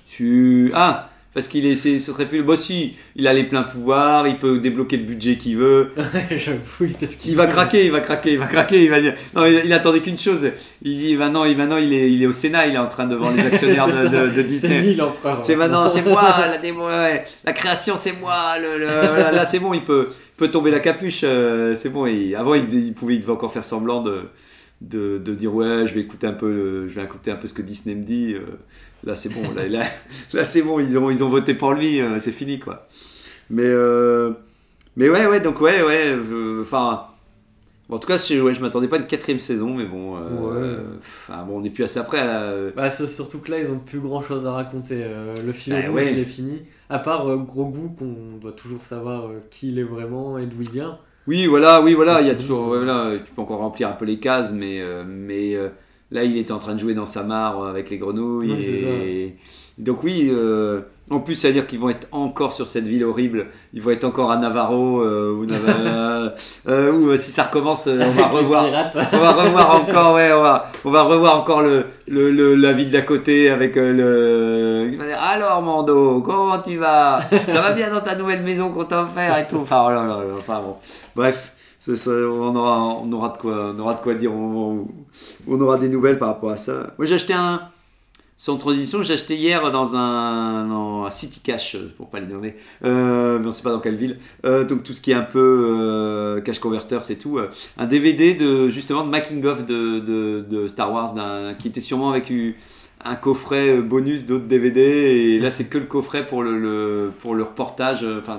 [0.04, 0.70] Tu...
[0.74, 2.42] Ah Parce qu'il est, c'est- ce serait plus...
[2.42, 5.90] Bon, si, il a les pleins pouvoirs, il peut débloquer le budget qu'il veut.
[6.30, 9.14] J'avoue, parce qu'il Il va craquer, il va craquer, il va craquer, il va dire...
[9.36, 10.50] Non, il, il attendait qu'une chose.
[10.82, 13.06] Il dit, maintenant, il, maintenant il, est, il est au Sénat, il est en train
[13.06, 14.80] de vendre les actionnaires de, de- de C'est Disney.
[14.80, 15.44] lui l'empereur.
[15.44, 17.24] C'est maintenant, c'est moi, la démo, ouais.
[17.44, 18.58] la création, c'est moi.
[18.60, 21.20] Le, le- là, là, c'est bon, il peut, peut tomber la capuche.
[21.22, 22.06] euh, c'est bon.
[22.36, 24.22] avant, il, il pouvait, il devait encore faire semblant de,
[24.80, 27.46] de, de dire ouais, je vais écouter un peu, le- je vais écouter un peu
[27.46, 28.34] ce que Disney me dit.
[28.34, 28.40] euh.
[29.04, 29.42] Là, c'est bon.
[29.54, 29.84] Là, là,
[30.32, 30.78] là, c'est bon.
[30.80, 32.00] Ils ont, ils ont voté pour lui.
[32.00, 32.86] euh, c'est fini, quoi.
[33.50, 34.32] Mais, euh,
[34.96, 35.40] mais ouais, ouais.
[35.40, 36.16] Donc ouais, ouais.
[36.62, 37.04] Enfin.
[37.88, 40.16] Bon, en tout cas, je, ouais, je m'attendais pas à une quatrième saison, mais bon,
[40.16, 40.20] euh,
[40.78, 40.82] Ouais.
[41.00, 42.20] enfin, bon, on est plus assez après.
[42.22, 45.02] euh, Bah, surtout que là, ils ont plus grand chose à raconter.
[45.02, 46.12] Euh, le film Bah, ouais.
[46.12, 46.62] il est fini.
[46.88, 50.70] À part Gros Goût, qu'on doit toujours savoir qui il est vraiment et d'où il
[50.70, 50.98] vient.
[51.26, 54.04] Oui, voilà, oui, voilà, il y a toujours, voilà, tu peux encore remplir un peu
[54.04, 55.56] les cases, mais, mais
[56.10, 58.52] là, il était en train de jouer dans sa mare euh, avec les grenouilles.
[58.52, 59.36] Et...
[59.78, 63.02] Donc oui, euh, en plus, ça veut dire qu'ils vont être encore sur cette ville
[63.02, 66.34] horrible, ils vont être encore à Navarro, euh, ou, Nava-
[66.68, 68.64] euh, ou euh, si ça recommence, euh, on va revoir.
[69.12, 72.72] On va revoir encore, ouais, on va, on va revoir encore le, le, le- la
[72.72, 73.92] ville d'à côté avec euh,
[74.84, 74.90] le.
[74.92, 77.20] Il va dire Alors, Mando, comment tu vas?
[77.48, 79.60] Ça va bien dans ta nouvelle maison qu'on t'a offert et tout.
[79.62, 80.76] Enfin, oh là là, enfin bon.
[81.16, 81.52] Bref,
[81.94, 84.88] ce- on, aura, on, aura de quoi, on aura de quoi dire au moment où
[85.48, 86.94] on aura des nouvelles par rapport à ça.
[86.98, 87.62] Moi, j'ai acheté un.
[88.38, 90.70] Sans transition, j'ai acheté hier dans un,
[91.04, 93.96] un City Cash, euh, pour pas les nommer, euh, mais on sait pas dans quelle
[93.96, 94.18] ville.
[94.46, 97.36] Euh, donc tout ce qui est un peu euh, cash converter, c'est tout.
[97.38, 99.98] euh, un DVD de justement de making of de,
[100.40, 101.14] de, Star Wars,
[101.58, 102.32] qui était sûrement avec
[103.04, 104.80] un coffret euh, bonus d'autres DVD.
[104.80, 108.38] Et là, c'est que le coffret pour le, pour le reportage, euh, enfin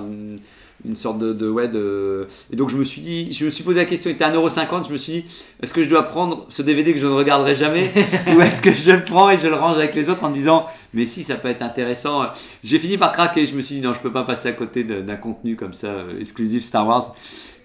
[0.84, 2.26] une, sorte de, de ouais de.
[2.52, 4.32] Et donc je me suis dit, je me suis posé la question, il était à
[4.32, 5.24] 1,50€, je me suis dit,
[5.62, 7.90] est-ce que je dois prendre ce DVD que je ne regarderai jamais
[8.36, 10.34] ou est-ce que je le prends et je le range avec les autres en me
[10.34, 12.26] disant mais si ça peut être intéressant.
[12.64, 14.84] J'ai fini par craquer je me suis dit non je peux pas passer à côté
[14.84, 17.14] d'un contenu comme ça euh, exclusif Star Wars.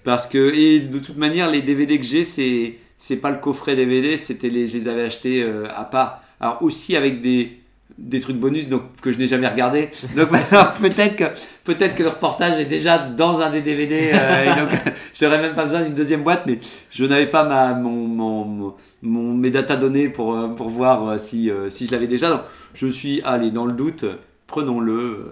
[0.04, 3.76] Parce que et de toute manière les DVD que j'ai c'est c'est pas le coffret
[3.76, 6.22] DVD c'était les je les avais achetés euh, à part.
[6.40, 7.60] Alors aussi avec des
[7.98, 10.30] des trucs bonus donc que je n'ai jamais regardé donc
[10.82, 11.24] peut-être que
[11.64, 14.70] peut-être que le reportage est déjà dans un des DVD euh, et donc
[15.20, 16.60] j'aurais même pas besoin d'une deuxième boîte mais
[16.92, 21.50] je n'avais pas ma mon, mon, mon- mes datadonnées pour, euh, pour voir euh, si,
[21.50, 22.30] euh, si je l'avais déjà.
[22.30, 22.42] Donc,
[22.76, 24.06] je suis allez, dans le doute,
[24.48, 25.30] prenons-le.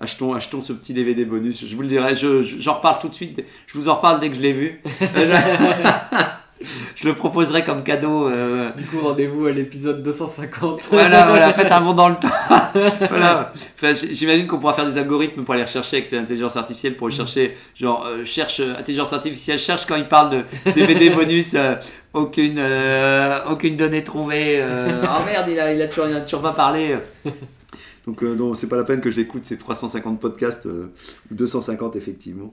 [0.00, 1.66] achetons, achetons ce petit DVD bonus.
[1.66, 3.44] Je vous le dirai, je, je- j'en reparle tout de suite.
[3.66, 4.80] Je vous en reparle dès que je l'ai vu.
[6.96, 8.28] Je, le proposerai comme cadeau.
[8.28, 10.80] euh, Du coup, rendez-vous à l'épisode 250.
[10.90, 12.28] voilà, voilà, faites un bond dans le temps.
[13.08, 13.52] voilà.
[13.76, 17.14] Enfin, j'imagine qu'on pourra faire des algorithmes pour aller rechercher avec l'intelligence artificielle pour le
[17.14, 17.56] chercher.
[17.76, 20.30] Genre, euh, cherche, euh, intelligence artificielle, cherche quand il parle
[20.64, 21.76] de DVD bonus, euh,
[22.12, 22.60] aucune,
[23.48, 24.60] aucune donnée trouvée.
[24.62, 26.96] oh merde, il a, il a toujours, il a toujours pas parlé.
[28.06, 30.88] Donc, non, c'est pas la peine que j'écoute ces 350 podcasts, ou
[31.34, 32.52] 250 effectivement.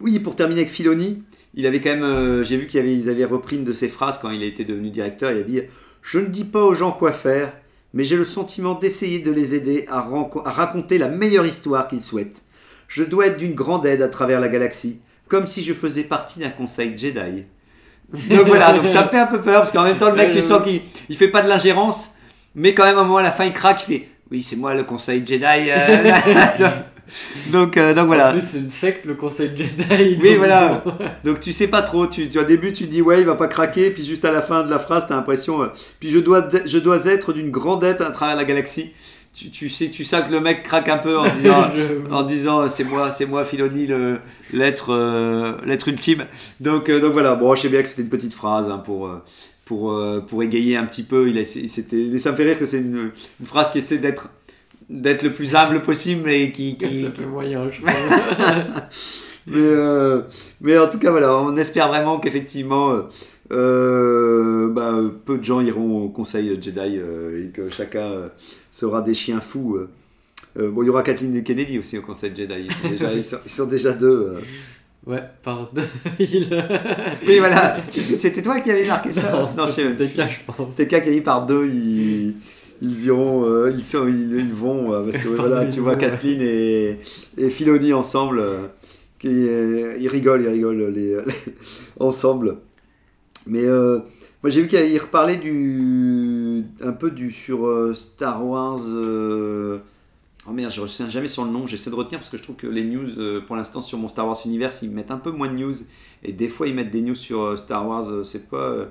[0.00, 1.22] Oui, pour terminer avec Filoni,
[1.54, 4.30] il avait quand même, euh, j'ai vu qu'ils avaient, repris une de ses phrases quand
[4.30, 5.30] il a été devenu directeur.
[5.32, 5.62] Il a dit
[6.02, 7.52] Je ne dis pas aux gens quoi faire,
[7.94, 10.06] mais j'ai le sentiment d'essayer de les aider à,
[10.44, 12.42] raconter la meilleure histoire qu'ils souhaitent.
[12.86, 16.40] Je dois être d'une grande aide à travers la galaxie, comme si je faisais partie
[16.40, 17.44] d'un conseil Jedi.
[18.30, 20.40] Donc voilà, ça me fait un peu peur parce qu'en même temps, le mec, tu
[20.40, 20.80] sens qu'il
[21.10, 22.14] il fait pas de l'ingérence,
[22.54, 24.56] mais quand même, à un moment, à la fin, il craque, il fait Oui, c'est
[24.56, 25.44] moi le conseil Jedi.
[25.44, 26.12] euh,
[27.52, 28.32] donc, euh, donc En voilà.
[28.32, 30.18] plus, c'est une secte, le conseil Jedi.
[30.20, 30.82] Oui, voilà.
[31.24, 33.48] Donc tu sais pas trop, tu, tu au début tu dis ouais il va pas
[33.48, 35.66] craquer, puis juste à la fin de la phrase t'as l'impression, euh,
[36.00, 38.92] puis je dois, je dois être d'une grande aide à travers la galaxie.
[39.34, 42.22] Tu, tu sais, tu sens que le mec craque un peu en disant, Je- en
[42.24, 43.88] disant c'est moi, c'est moi Filoni
[44.52, 46.24] l'être, euh, l'être ultime.
[46.60, 49.10] Donc, donc voilà, bon je sais bien que c'était une petite phrase hein, pour,
[49.64, 49.96] pour,
[50.28, 51.28] pour égayer un petit peu.
[51.28, 53.98] Il a, c'était, mais ça me fait rire que c'est une, une phrase qui essaie
[53.98, 54.28] d'être
[54.88, 57.92] d'être le plus humble possible et qui, qui, Ça fait moyen, je crois.
[59.46, 60.22] mais, euh,
[60.60, 63.02] mais en tout cas, voilà, on espère vraiment qu'effectivement, euh,
[63.52, 68.30] euh, bah, peu de gens iront au conseil Jedi euh, et que chacun
[68.72, 69.78] sera des chiens fous.
[70.56, 72.54] bon, il y aura Kathleen et Kennedy aussi au conseil Jedi.
[72.66, 74.36] Ils sont déjà, ils sont, ils sont déjà deux.
[75.06, 75.68] Ouais, pardon.
[76.18, 76.46] Il...
[77.26, 77.78] Oui, voilà.
[77.90, 80.74] Je C'était toi qui avais marqué ça Non, je sais même c'était cas, je pense.
[80.74, 81.64] C'est cas qui a dit par deux,
[82.80, 85.96] ils iront, euh, ils, sont, ils, ils vont, euh, parce que voilà, tu vois.
[85.96, 86.98] Kathleen et,
[87.36, 88.66] et Filoni ensemble, euh,
[89.18, 91.18] qui, ils rigolent, ils rigolent les,
[92.00, 92.58] ensemble.
[93.46, 98.80] Mais moi j'ai vu qu'il reparlait du, un peu du sur Star Wars.
[100.46, 102.42] Oh merde, je ne retiens jamais sur le nom, j'essaie de retenir parce que je
[102.42, 105.30] trouve que les news, pour l'instant, sur mon Star Wars Universe, ils mettent un peu
[105.30, 105.74] moins de news.
[106.22, 108.88] Et des fois, ils mettent des news sur Star Wars, c'est quoi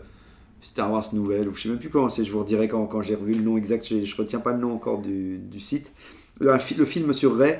[0.61, 3.01] Star Wars Nouvelle, ou je sais même plus comment c'est, je vous redirai quand, quand
[3.01, 5.91] j'ai revu le nom exact, je, je retiens pas le nom encore du, du site.
[6.39, 7.59] Le, film sur Ray,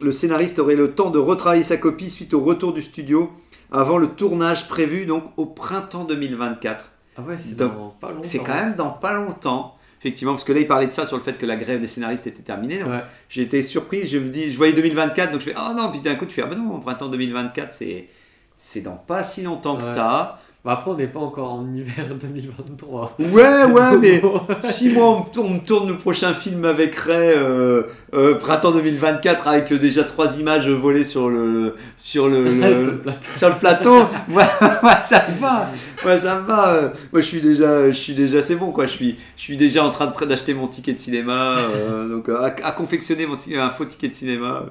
[0.00, 3.30] le scénariste aurait le temps de retravailler sa copie suite au retour du studio
[3.70, 6.90] avant le tournage prévu donc au printemps 2024.
[7.16, 8.22] Ah ouais, c'est dans pas longtemps.
[8.28, 9.74] C'est quand même dans pas longtemps.
[10.00, 11.88] Effectivement, parce que là, il parlait de ça sur le fait que la grève des
[11.88, 12.84] scénaristes était terminée.
[12.84, 13.02] Ouais.
[13.28, 16.00] J'ai été surpris, je me dis, je voyais 2024, donc je fais, oh non, puis
[16.00, 18.06] d'un coup, tu fais, ah ben non, printemps 2024, c'est,
[18.56, 19.94] c'est dans pas si longtemps que Ouais.
[19.94, 20.40] ça.
[20.68, 23.16] Bah après, on n'est pas encore en hiver 2023.
[23.20, 24.20] Ouais, ouais, mais
[24.70, 29.72] si moi on on tourne le prochain film avec Ray, euh, euh, printemps 2024, avec
[29.72, 33.00] euh, déjà trois images volées sur le sur le, le-
[33.34, 33.96] Sur le plateau.
[34.28, 34.44] ouais,
[34.82, 35.66] ouais, ça me va,
[36.04, 36.74] ouais, ça me va.
[36.74, 36.88] euh.
[37.14, 38.84] Moi, je suis déjà, je suis déjà, c'est bon, quoi.
[38.84, 42.28] Je suis, je suis déjà en train de d'acheter mon ticket de cinéma, euh, donc
[42.28, 44.66] euh, à, à confectionner mon un faux ticket de cinéma.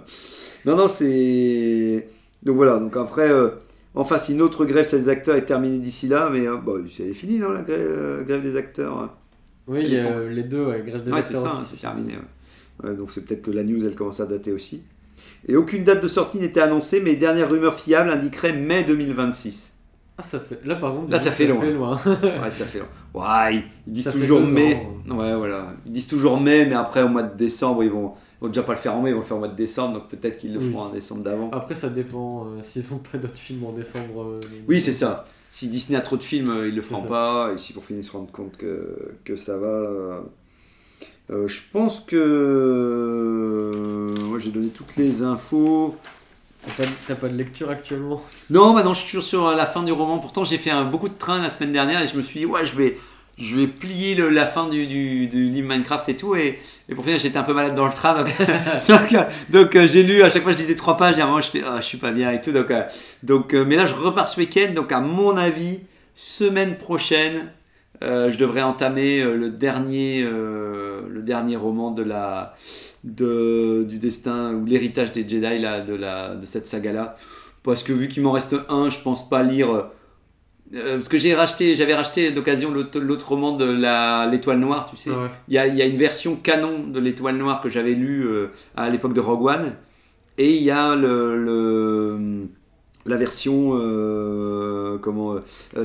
[0.64, 2.08] Non, non, c'est
[2.44, 2.78] donc voilà.
[2.78, 3.50] Donc après, euh,
[4.02, 7.40] enfin, si notre grève des acteurs est terminée d'ici là, mais euh, bon, c'est fini,
[7.40, 8.98] non, la grève, euh, grève des acteurs.
[8.98, 9.12] hein.
[9.68, 11.62] Oui, il y a euh, les deux, ouais, grève des Ouais, c'est acteurs ça, hein,
[11.62, 11.72] aussi.
[11.76, 12.14] c'est terminé.
[12.84, 12.96] ouais.
[12.96, 14.84] Donc c'est peut-être que la news, elle commence à dater aussi.
[15.48, 19.74] Et aucune date de sortie n'était annoncée, mais les dernières rumeurs fiables indiqueraient mai 2026.
[20.20, 20.60] Ah, ça fait.
[20.66, 21.64] Là, par contre, Là, ça fait loin.
[21.70, 22.00] loin.
[22.06, 22.86] Ouais, ça fait long.
[23.14, 24.76] Ouais, ils- disent Ça toujours mai.
[25.10, 25.16] ans.
[25.18, 25.74] Ouais, voilà.
[25.86, 28.64] Ils disent toujours mai, mais après, au mois de décembre, ils vont, ils vont déjà
[28.64, 30.38] pas le faire en mai, ils vont le faire au mois de décembre, donc peut-être
[30.38, 30.70] qu'ils le Oui.
[30.72, 31.50] feront en décembre d'avant.
[31.52, 34.24] Après, ça dépend euh, s'ils ont pas d'autres films en décembre.
[34.24, 35.26] euh, Oui, c'est ça.
[35.50, 37.52] Si Disney a trop de films, euh, ils le feront pas.
[37.54, 39.68] Et si pour finir, ils se rendent compte que, que ça va.
[39.68, 40.22] euh,
[41.48, 42.00] je pense
[43.08, 44.14] que.
[44.20, 45.96] Moi, j'ai donné toutes les infos.
[47.08, 48.22] T'as pas, de lecture actuellement?
[48.50, 50.20] Non, bah non, je suis toujours sur la fin du roman.
[50.20, 52.46] Pourtant, j'ai fait un, beaucoup de train la semaine dernière et je me suis dit,
[52.46, 52.98] ouais, je vais,
[53.38, 56.36] je vais plier le- la fin du, du, du livre Minecraft et tout.
[56.36, 58.16] Et, et pour finir, j'étais un peu malade dans le train.
[58.24, 58.28] Donc,
[58.88, 61.26] donc, euh, donc, euh, j'ai lu, à chaque fois, je disais trois pages et à
[61.26, 62.52] un moment, je fais, ah, je suis pas bien et tout.
[62.52, 62.84] Donc, euh,
[63.24, 64.74] donc mais là, je repars ce week-end.
[64.76, 65.80] Donc, à mon avis,
[66.16, 67.52] semaine prochaine,
[68.02, 72.56] je devrais entamer le, dernier, le dernier roman de la,
[73.04, 77.16] de, du destin ou l'héritage des Jedi là, de, la, de cette saga-là.
[77.64, 79.88] Parce que vu qu'il m'en reste un, je pense pas lire.
[80.76, 84.98] Euh, parce que j'ai racheté, j'avais racheté d'occasion l'autre roman de la l'étoile noire, tu
[84.98, 85.12] sais.
[85.14, 85.30] Ah ouais.
[85.48, 88.26] Il y a, il y a une version canon de l'étoile noire que j'avais lue
[88.26, 89.74] euh, à l'époque de Rogue One.
[90.38, 92.48] Et il y a le, le-
[93.06, 95.36] la version, euh, comment,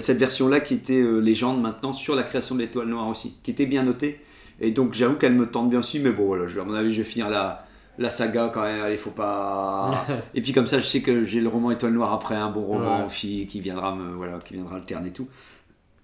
[0.00, 3.66] cette version-là qui était légende maintenant sur la création de l'étoile noire aussi, qui était
[3.66, 4.20] bien notée.
[4.60, 6.92] Et donc j'avoue qu'elle me tente bien aussi, mais bon voilà, je- à mon avis
[6.92, 7.64] je vais finir la,
[7.98, 10.06] la saga quand même, allez faut pas...
[10.34, 12.62] Et puis comme ça je sais que j'ai le roman Étoile Noire après, un bon
[12.62, 15.28] roman aussi qui viendra me, voilà, qui viendra alterner tout.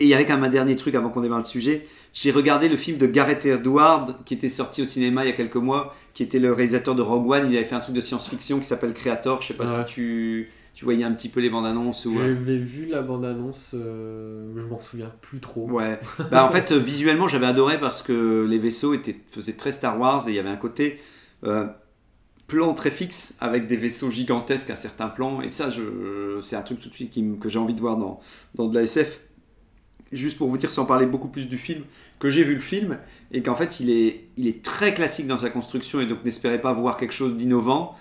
[0.01, 1.85] Et il y avait quand même un dernier truc avant qu'on démarre le sujet.
[2.15, 5.37] J'ai regardé le film de Gareth Edwards qui était sorti au cinéma il y a
[5.37, 7.51] quelques mois, qui était le réalisateur de Rogue One.
[7.51, 9.43] Il avait fait un truc de science-fiction qui s'appelle Creator.
[9.43, 9.85] Je sais pas Ouais.
[9.89, 12.17] si tu, tu voyais un petit peu les bandes annonces ou.
[12.17, 15.69] euh, J'avais vu la bande-annonce, euh, je m'en souviens plus trop.
[15.69, 15.99] Ouais.
[16.31, 19.99] Bah, en fait, euh, visuellement, j'avais adoré parce que les vaisseaux étaient, faisaient très Star
[19.99, 21.01] Wars et il y avait un côté
[21.45, 21.67] euh,
[22.47, 25.43] plan très fixe avec des vaisseaux gigantesques à certains plans.
[25.43, 25.69] Et ça,
[26.43, 28.21] c'est un truc tout de suite que j'ai envie de voir dans,
[28.55, 29.21] dans de la SF.
[30.11, 31.85] Juste pour vous dire, sans parler beaucoup plus du film,
[32.19, 32.99] que j'ai vu le film
[33.31, 36.61] et qu'en fait, il est, il est très classique dans sa construction et donc n'espérez
[36.61, 37.95] pas voir quelque chose d'innovant.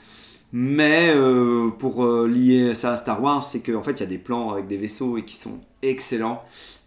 [0.54, 4.08] Mais euh, pour euh, lier ça à Star Wars, c'est qu'en fait, il y a
[4.08, 6.42] des plans avec des vaisseaux et qui sont excellents.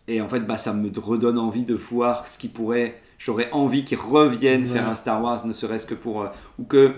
[0.09, 3.01] Et en fait, bah, ça me redonne envie de voir ce qui pourrait.
[3.23, 4.69] J'aurais envie qu'ils reviennent Ouais.
[4.69, 6.23] faire un Star Wars, ne serait-ce que pour.
[6.23, 6.29] euh,
[6.59, 6.95] ou que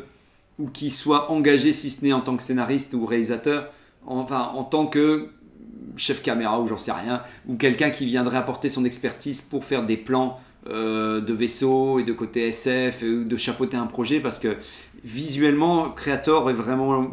[0.59, 3.71] ou qu'ils soient engagés, si ce n'est en tant que scénariste ou réalisateur,
[4.07, 5.29] enfin en tant que
[5.97, 9.85] chef caméra ou j'en sais rien, ou quelqu'un qui viendrait apporter son expertise pour faire
[9.85, 10.39] des plans
[10.71, 14.57] euh, de vaisseaux et de côté SF, ou de chapeauter un projet, parce que
[15.03, 17.09] visuellement, Creator est vraiment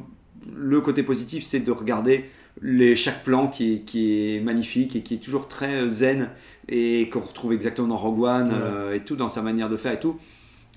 [0.56, 2.30] le côté positif, c'est de regarder
[2.62, 6.30] les, chaque plan qui est, qui est magnifique et qui est toujours très euh, zen
[6.68, 8.54] et qu'on retrouve exactement dans Rogue One Ouais.
[8.60, 10.18] euh, et tout, dans sa manière de faire et tout.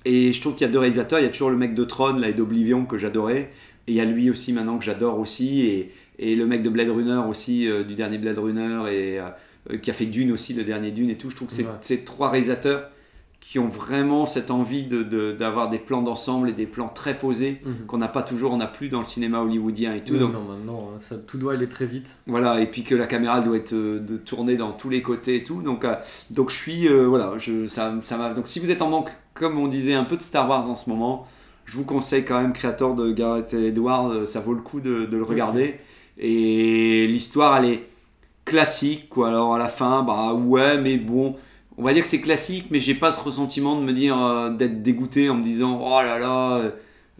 [0.05, 1.83] Et je trouve qu'il y a deux réalisateurs, il y a toujours le mec de
[1.85, 3.51] Tron là, et d'Oblivion que j'adorais,
[3.87, 6.69] et il y a lui aussi maintenant que j'adore aussi, et, et le mec de
[6.69, 10.53] Blade Runner aussi, euh, du dernier Blade Runner, et euh, qui a fait Dune aussi,
[10.53, 11.29] le dernier Dune et tout.
[11.29, 11.69] Je trouve que c'est Ouais.
[11.81, 12.89] ces trois réalisateurs
[13.45, 17.15] qui ont vraiment cette envie de- de- d'avoir des plans d'ensemble et des plans très
[17.17, 17.85] posés Mhm.
[17.87, 20.13] qu'on n'a pas toujours, on n'a plus dans le cinéma hollywoodien et tout.
[20.13, 22.15] Oui, donc, non, maintenant, hein, ça, tout doit aller très vite.
[22.25, 25.35] voilà, et puis que la caméra doit être euh, de tourner dans tous les côtés
[25.35, 25.61] et tout.
[25.61, 25.93] Donc, euh,
[26.31, 28.33] donc je suis, euh, voilà, je, ça, ça m'a.
[28.33, 30.75] Donc si vous êtes en manque, comme on disait, un peu de Star Wars en
[30.75, 31.27] ce moment,
[31.65, 35.05] je vous conseille quand même Créateur de Gareth Edwards, euh, ça vaut le coup de,
[35.05, 35.75] de le regarder.
[36.17, 37.83] Et l'histoire, elle est
[38.45, 39.29] classique, quoi.
[39.29, 41.35] Alors à la fin, bah ouais, mais bon.
[41.77, 44.49] On va dire que c'est classique, mais j'ai pas ce ressentiment de me dire euh,
[44.51, 46.71] d'être dégoûté en me disant oh là là, euh,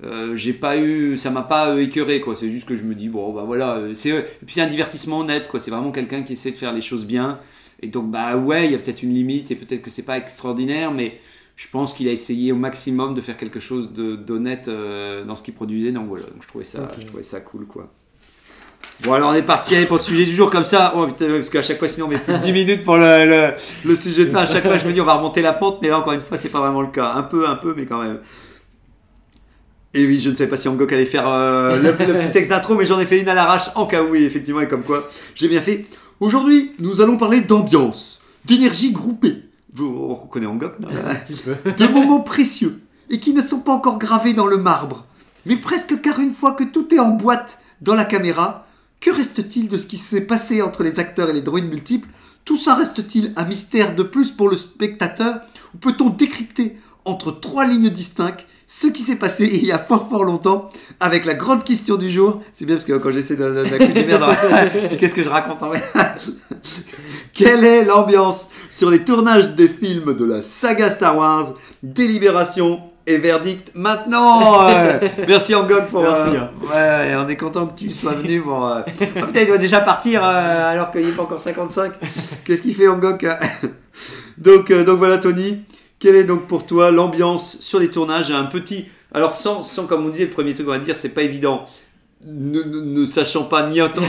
[0.04, 2.36] euh, j'ai pas eu, ça m'a pas euh, écœuré quoi.
[2.36, 5.20] C'est juste que je me dis bon bah voilà, c'est et puis c'est un divertissement
[5.20, 5.60] honnête quoi.
[5.60, 7.40] C'est vraiment quelqu'un qui essaie de faire les choses bien.
[7.82, 10.18] Et donc bah ouais, il y a peut-être une limite et peut-être que c'est pas
[10.18, 11.20] extraordinaire, mais
[11.56, 15.54] je pense qu'il a essayé au maximum de faire quelque chose d'honnête dans ce qu'il
[15.54, 15.92] produisait.
[15.92, 17.92] Donc voilà, donc je trouvais ça, je trouvais ça cool quoi.
[19.04, 21.28] Bon alors on est parti allez, pour le sujet du jour comme ça, oh, putain,
[21.30, 23.96] parce qu'à chaque fois sinon on met plus de 10 minutes pour le, le, le
[23.96, 25.90] sujet de fin, à chaque fois je me dis on va remonter la pente, mais
[25.90, 28.02] là encore une fois c'est pas vraiment le cas, un peu, un peu, mais quand
[28.02, 28.20] même.
[29.96, 32.50] Et oui, je ne sais pas si Angok allait faire euh, le, le petit texte
[32.50, 34.82] d'intro, mais j'en ai fait une à l'arrache en cas où, et effectivement, et comme
[34.84, 35.86] quoi, j'ai bien fait.
[36.20, 39.44] Aujourd'hui, nous allons parler d'ambiance, d'énergie groupée.
[39.74, 40.88] Vous, on reconnaît Angok, non
[41.46, 41.72] peu.
[41.72, 45.06] de moments précieux et qui ne sont pas encore gravés dans le marbre.
[45.46, 48.66] Mais presque car une fois que tout est en boîte dans la caméra,
[49.04, 52.08] que reste-t-il de ce qui s'est passé entre les acteurs et les droïdes multiples?
[52.46, 55.42] Tout ça reste-t-il un mystère de plus pour le spectateur?
[55.76, 60.10] Ou peut-on décrypter entre trois lignes distinctes ce qui s'est passé il y a fort
[60.10, 60.70] fort longtemps
[61.02, 62.42] avec la grande question du jour?
[62.54, 65.68] C'est bien parce que quand j'essaie de, de, je dis qu'est-ce que je raconte en
[65.68, 65.84] vrai?
[67.34, 71.56] Quelle est l'ambiance sur les tournages des films de la saga Star Wars?
[71.84, 76.02] Délibération et verdict maintenant euh, Merci Angok pour...
[76.04, 76.50] Merci, euh, hein.
[77.16, 78.66] ouais, on est content que tu sois venu pour...
[78.66, 81.94] euh, ah, putain, il doit déjà partir euh, alors qu'il n'est pas encore 55.
[82.46, 83.26] Qu'est-ce qu'il fait Angok
[84.38, 85.62] donc, donc voilà Tony,
[86.00, 88.32] quelle est donc pour toi l'ambiance sur les tournages?
[88.32, 88.88] Un petit...
[89.14, 91.66] Alors sans, sans, comme on disait, le premier truc on va dire, c'est pas évident.
[92.26, 94.08] Ne, ne- ne sachant pas ni entendre,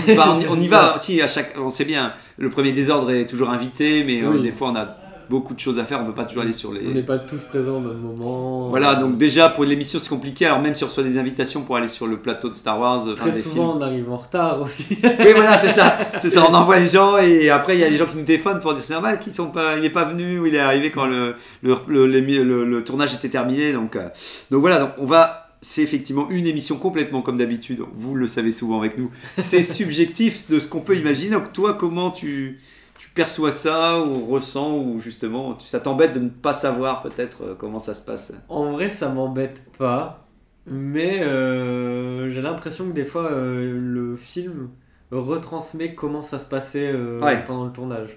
[0.50, 0.96] on, y va.
[1.00, 4.40] Si à chaque, on sait bien, le premier désordre est toujours invité, mais Oui.
[4.40, 4.96] des fois on a
[5.30, 6.86] beaucoup de choses à faire, on peut pas toujours aller sur les.
[6.86, 8.68] On n'est pas tous présents au même moment.
[8.70, 10.46] Voilà, donc déjà pour l'émission c'est compliqué.
[10.46, 13.06] Alors même si on reçoit des invitations pour aller sur le plateau de Star Wars,
[13.16, 14.98] Très des souvent, on arrive en retard aussi.
[15.02, 16.44] Oui, voilà, c'est ça, c'est ça.
[16.48, 18.74] On envoie les gens et après il y a des gens qui nous téléphonent pour
[18.74, 21.06] dire c'est normal qu'ils sont pas, il n'est pas venu ou il est arrivé quand
[21.06, 23.72] le le, le, l'émi- le- le tournage était terminé.
[23.72, 24.08] Donc euh,
[24.50, 25.40] donc voilà, donc on va.
[25.66, 27.80] C'est effectivement une émission complètement comme d'habitude.
[27.96, 29.10] Vous le savez souvent avec nous.
[29.38, 31.30] C'est subjectif de ce qu'on peut imaginer.
[31.30, 32.60] Donc toi, comment tu
[33.04, 37.54] tu perçois ça ou ressens ou justement ça t'embête de ne pas savoir peut-être euh,
[37.56, 38.32] comment ça se passe?
[38.48, 40.26] En vrai, ça m'embête pas,
[40.66, 44.70] mais euh, j'ai l'impression que des fois, euh, le film
[45.10, 47.44] retransmet comment ça se passait euh, Ouais.
[47.46, 48.16] pendant le tournage.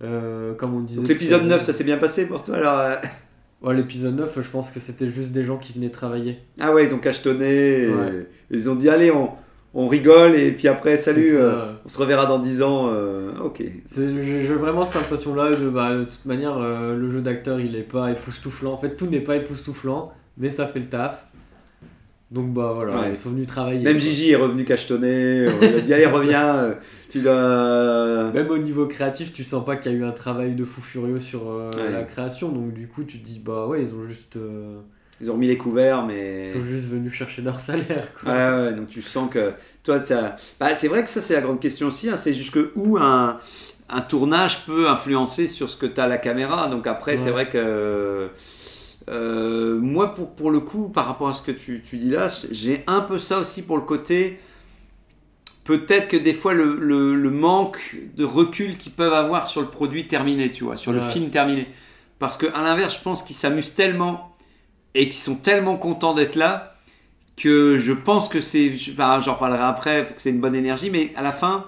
[0.00, 1.00] Comme on disait.
[1.00, 1.58] Donc l'épisode l'heure.
[1.58, 2.96] 9, ça s'est bien passé pour toi alors
[3.62, 6.38] Ouais, l'épisode 9, je pense que c'était juste des gens qui venaient travailler.
[6.60, 7.90] Ah ouais, ils ont cachetonné, et
[8.52, 9.32] ils ont dit allez, on,
[9.74, 12.88] on rigole et puis après salut, euh, on se reverra dans 10 ans.
[12.92, 13.62] euh, ok.
[13.94, 17.82] J'ai vraiment cette impression-là de, bah, de toute manière, euh, le jeu d'acteur il est
[17.82, 18.72] pas époustouflant.
[18.72, 21.24] En fait, tout n'est pas époustouflant, mais ça fait le taf.
[22.30, 23.10] Donc, bah voilà, Ouais.
[23.12, 23.82] ils sont venus travailler.
[23.82, 23.98] Même.
[23.98, 25.06] Gigi est revenu cachetonner,
[25.46, 26.74] euh, il a dit allez, reviens,
[27.08, 28.30] tu dois.
[28.34, 30.82] Même au niveau créatif, tu sens pas qu'il y a eu un travail de fou
[30.82, 31.90] furieux sur Ouais.
[31.90, 32.50] la création.
[32.50, 34.36] Donc, du coup, tu te dis, bah ouais, ils ont juste,
[35.20, 36.42] Ils ont remis les couverts, mais.
[36.46, 38.06] ils sont juste venus chercher leur salaire.
[38.20, 38.32] Quoi.
[38.32, 39.52] Ouais, ouais, donc tu sens que
[39.82, 39.98] toi,
[40.60, 42.08] bah, c'est vrai que ça, c'est la grande question aussi.
[42.08, 43.38] hein, c'est jusque où un,
[43.88, 46.68] un tournage peut influencer sur ce que tu as à la caméra.
[46.68, 48.28] Donc après, c'est vrai que
[49.08, 52.28] euh, moi, pour, pour le coup, par rapport à ce que tu, tu dis là,
[52.52, 54.38] j'ai un peu ça aussi pour le côté.
[55.64, 59.66] Peut-être que des fois, le, le- le manque de recul qu'ils peuvent avoir sur le
[59.66, 61.66] produit terminé, tu vois, sur le film terminé.
[62.18, 64.34] Parce que à l'inverse, je pense qu'ils s'amusent tellement
[64.94, 66.74] et qu'ils sont tellement contents d'être là
[67.36, 71.12] que je pense que c'est, enfin, j'en reparlerai après, que c'est une bonne énergie, mais
[71.16, 71.66] à la fin,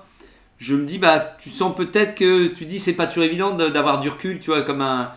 [0.58, 3.68] je me dis, bah, tu sens peut-être que tu dis, c'est pas toujours évident de-
[3.68, 5.12] d'avoir du recul, tu vois, comme un,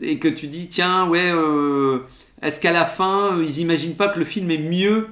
[0.00, 1.98] et que tu dis, tiens, ouais, euh,
[2.42, 5.08] est-ce qu'à la fin, euh, ils imaginent pas que le film est mieux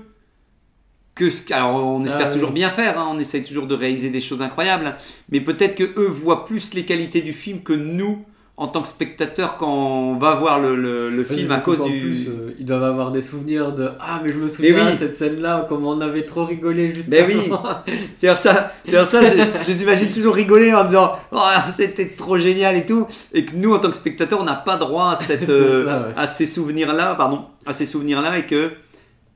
[1.15, 2.35] que ce alors on espère Ah, oui.
[2.35, 4.97] toujours bien faire, hein, on essaye toujours de réaliser des choses incroyables,
[5.31, 8.25] mais peut-être que eux voient plus les qualités du film que nous,
[8.57, 10.77] en tant que spectateurs, quand on va voir le,
[11.11, 11.91] le- film à cause du...
[12.01, 14.93] plus, euh, ils doivent avoir des souvenirs de Ah, mais je me souviens oui.
[14.93, 17.51] de cette scène-là, comment on avait trop rigolé juste Mais oui.
[18.19, 19.29] C'est ça, c'est ça, je,
[19.63, 21.39] je les imagine toujours rigoler en disant oh,
[21.77, 24.77] c'était trop génial et tout, et que nous en tant que spectateurs on n'a pas
[24.77, 26.13] droit à cette, euh, ça, ouais.
[26.17, 28.71] à ces souvenirs là, pardon, à ces souvenirs là et que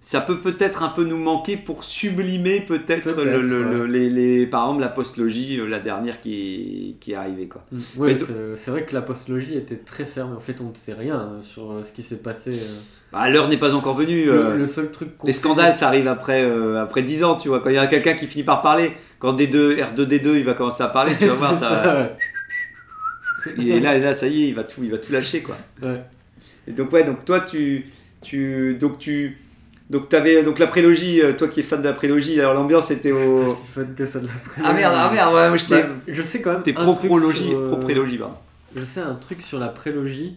[0.00, 3.74] ça peut peut-être un peu nous manquer pour sublimer peut-être Peut-être, le, le- ouais.
[3.74, 7.62] le- les, les- par exemple la postlogie, euh, la dernière qui, qui est arrivée quoi.
[7.72, 7.78] Mm.
[8.00, 8.16] Mais
[8.56, 10.36] c'est vrai que la postlogie était très ferme.
[10.36, 12.52] En fait, on ne sait rien euh, sur euh, ce qui s'est passé.
[12.52, 12.78] euh.
[13.12, 14.26] Bah, l'heure n'est pas encore venue.
[14.26, 17.48] Le, euh, le seul truc les scandales, ça arrive après, euh, après 10 ans, tu
[17.48, 17.60] vois.
[17.60, 20.82] Quand il y a quelqu'un qui finit par parler, quand D2, R2D2, il va commencer
[20.82, 21.96] à parler, tu vas voir ça.
[21.96, 22.16] ouais.
[23.66, 25.56] Et là, et là, ça y est, il va tout, il va tout lâcher, quoi.
[25.82, 26.02] Ouais.
[26.66, 27.86] Et donc ouais, donc toi, tu,
[28.20, 29.38] tu, donc tu,
[29.90, 32.90] donc t'avais, donc la prélogie, euh, toi qui es fan de la prélogie, alors l'ambiance
[32.90, 33.54] était au.
[33.54, 34.32] si fun que ça de la
[34.64, 35.82] Ah merde, ah merde, ouais, moi je t'ai.
[35.82, 36.62] Bah, je sais quand même.
[36.62, 36.80] T'es sur,
[37.54, 38.34] euh, pro-prélogie, pardon.
[38.76, 40.36] Je sais un truc sur la prélogie,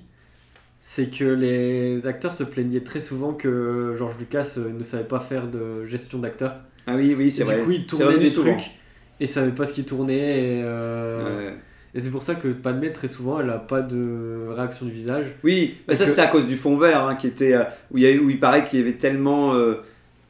[0.82, 5.20] c'est que les acteurs se plaignaient très souvent que George Lucas euh, ne savait pas
[5.20, 6.56] faire de gestion d'acteurs.
[6.88, 7.60] Ah oui, oui, Et c'est Du vrai.
[7.60, 8.56] coup, il tournait des souvent.
[8.56, 8.72] trucs
[9.20, 10.40] et savait pas ce qui tournait.
[10.40, 11.54] Et, euh, Ouais.
[11.93, 15.25] Et c'est pour ça que Padmé, très souvent, elle a pas de réaction du visage.
[15.43, 17.97] Oui, Et ça que- c'était à cause du fond vert, hein, qui était, euh, où,
[17.97, 19.75] il y a, eu- où il paraît qu'il y avait tellement, euh,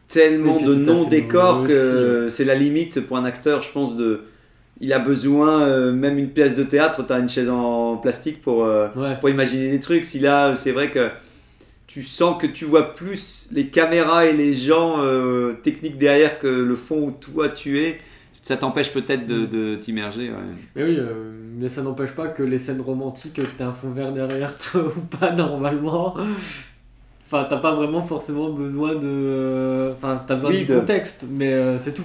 [0.08, 4.22] tellement de non-décors que c'est la limite pour un acteur, je pense, de.
[4.84, 8.66] Il a besoin, euh, même une pièce de théâtre, t'as une chaise en plastique pour.
[8.66, 9.16] euh, Ouais.
[9.20, 10.06] pour imaginer des trucs.
[10.06, 11.10] Si là, c'est vrai que
[11.86, 14.98] tu sens que tu vois plus les caméras et les gens
[15.62, 17.98] techniques derrière que le fond où toi tu es.
[18.42, 20.30] Ça t'empêche peut-être de, de t'immerger.
[20.30, 20.36] ouais.
[20.76, 23.92] Mais oui, euh, mais ça n'empêche pas que les scènes romantiques, que t'as un fond
[23.92, 26.16] vert derrière toi ou pas normalement.
[27.26, 29.02] Enfin, t'as pas vraiment forcément besoin de.
[29.08, 32.04] euh, Enfin, t'as besoin Oui, du de- contexte, mais euh, c'est tout.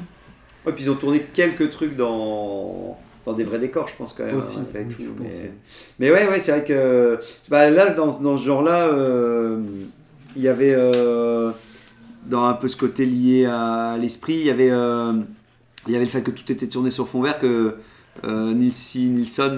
[0.64, 4.24] Ouais, puis ils ont tourné quelques trucs dans, dans des vrais décors, je pense quand
[4.24, 4.36] même.
[4.36, 5.26] Aussi, hein, tout, mais...
[5.26, 5.52] ouais.
[5.98, 7.18] mais ouais, ouais, c'est vrai que
[7.48, 9.60] bah, là, dans, dans ce genre-là, euh,
[10.36, 11.50] il y avait euh,
[12.26, 15.12] dans un peu ce côté lié à l'esprit, il y avait euh,
[15.86, 17.76] il y avait le fait que tout était tourné sur fond vert que
[18.24, 19.54] euh, Nilsi Nilsson,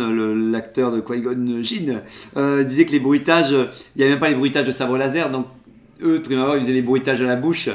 [0.51, 2.01] l'acteur de Qui-Gon Jinn,
[2.37, 5.31] euh, disait que les bruitages, il n'y avait même pas les bruitages de sabre laser,
[5.31, 5.47] donc
[6.03, 7.68] eux, de prime abord, ils faisaient les bruitages à la bouche.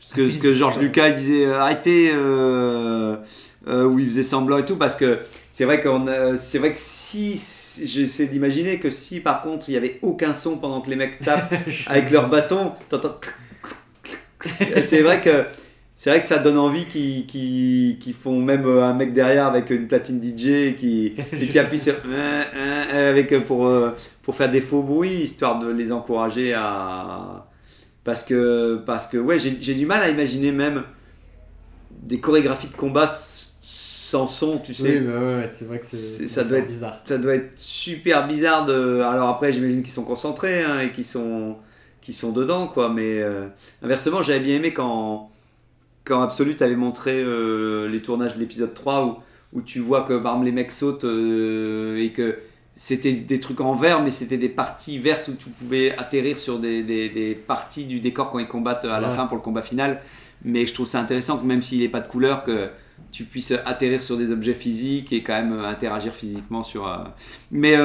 [0.00, 3.16] Parce que, ce que Georges Lucas il disait euh, arrêtez, euh,
[3.68, 5.18] euh, où il faisait semblant et tout, parce que
[5.52, 9.68] c'est vrai, qu'on a- c'est vrai que si, si- j'essaie d'imaginer que si par contre
[9.68, 11.52] il n'y avait aucun son pendant que les mecs tapent
[11.86, 13.20] avec leur bâton, t'entends.
[14.84, 15.44] C'est vrai que
[16.02, 19.44] c'est vrai que ça donne envie qu'ils qu'ils- qu'ils font même euh, un mec derrière
[19.46, 23.40] avec une platine DJ et qui, et qui appuie sur euh, euh, euh, avec euh,
[23.40, 23.90] pour euh,
[24.22, 27.46] pour faire des faux bruits histoire de les encourager à
[28.02, 30.84] parce que parce que ouais j'ai du mal à imaginer même
[32.02, 33.06] des chorégraphies de combat
[33.62, 37.00] sans son tu sais Oui, bah ouais, c'est vrai que c'est ça doit être- bizarre.
[37.04, 39.00] ça doit être super bizarre de.
[39.02, 41.56] Alors après, j'imagine qu'ils sont concentrés hein, et qu'ils sont,
[42.00, 42.88] qu'ils sont dedans, quoi.
[42.88, 43.46] Mais euh,
[43.82, 45.30] inversement, j'avais bien aimé quand,
[46.10, 50.14] quand Absolute avait montré euh, les tournages de l'épisode 3 où, où tu vois que
[50.18, 52.38] par exemple les mecs sautent euh, et que
[52.76, 56.58] c'était des trucs en vert, mais c'était des parties vertes où tu pouvais atterrir sur
[56.58, 59.14] des, des, des parties du décor quand ils combattent à la Ouais.
[59.14, 60.00] fin pour le combat final.
[60.44, 62.68] Mais je trouve ça intéressant que même s'il n'est pas de couleur, que
[63.12, 66.86] tu puisses atterrir sur des objets physiques et quand même interagir physiquement sur.
[66.88, 67.04] euh,
[67.50, 67.76] Mais,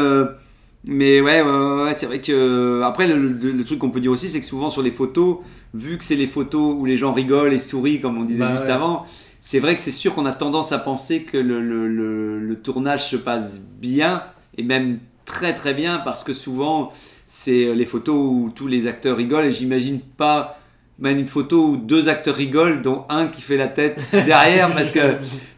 [0.88, 2.82] mais ouais, ouais, ouais, c'est vrai que.
[2.84, 5.38] Après, le, le- le truc qu'on peut dire aussi, c'est que souvent sur les photos,
[5.74, 8.52] vu que c'est les photos où les gens rigolent et sourient, comme on disait Bah
[8.52, 8.72] juste ouais.
[8.72, 9.06] avant,
[9.42, 13.16] c'est vrai que c'est sûr qu'on a tendance à penser que le, le- tournage se
[13.18, 14.24] passe bien
[14.58, 16.92] et même très très bien parce que souvent
[17.28, 20.58] c'est les photos où tous les acteurs rigolent et j'imagine pas
[20.98, 24.90] même une photo où deux acteurs rigolent dont un qui fait la tête derrière parce
[24.92, 25.00] que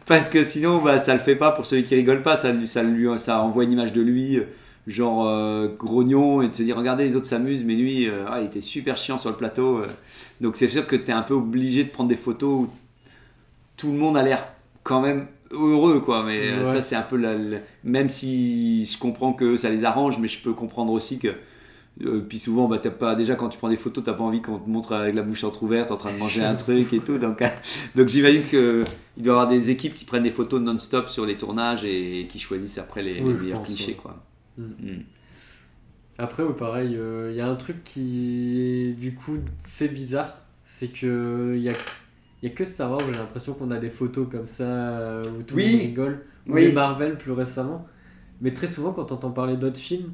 [0.06, 2.82] parce que sinon bah, ça le fait pas pour celui qui rigole pas ça ça
[2.82, 4.40] lui ça envoie une image de lui
[4.88, 8.40] genre euh, grognon et de se dire regardez les autres s'amusent mais lui euh, ah,
[8.40, 9.86] il était super chiant sur le plateau euh.
[10.40, 12.68] donc c'est sûr que tu es un peu obligé de prendre des photos où
[13.76, 14.46] tout le monde a l'air
[14.82, 16.64] quand même heureux quoi mais Ouais.
[16.64, 20.28] ça c'est un peu la, la- même si je comprends que ça les arrange mais
[20.28, 21.28] je peux comprendre aussi que
[22.06, 24.40] euh, puis souvent bah, t'as pas déjà quand tu prends des photos t'as pas envie
[24.40, 27.18] qu'on te montre avec la bouche entrouverte en train de manger un truc et tout
[27.18, 27.42] donc,
[27.96, 28.84] donc j'imagine que
[29.16, 32.26] il doit y avoir des équipes qui prennent des photos non-stop sur les tournages et,
[32.30, 33.98] qui choisissent après les, Oui, les je meilleurs clichés ouais.
[34.00, 34.16] quoi
[34.58, 34.62] Mm.
[34.62, 35.02] Mm.
[36.18, 36.98] Après, ouais, pareil,
[37.30, 40.36] il y a un truc qui, du coup, fait bizarre.
[40.66, 41.72] C'est que il y a,
[42.42, 45.42] y a que Star Wars j'ai l'impression qu'on a des photos comme ça euh, où
[45.42, 45.64] tout Oui.
[45.64, 46.20] le monde rigole.
[46.48, 46.66] Ou Oui.
[46.66, 47.86] les Marvel plus récemment.
[48.40, 50.12] Mais très souvent, quand on entend parler d'autres films,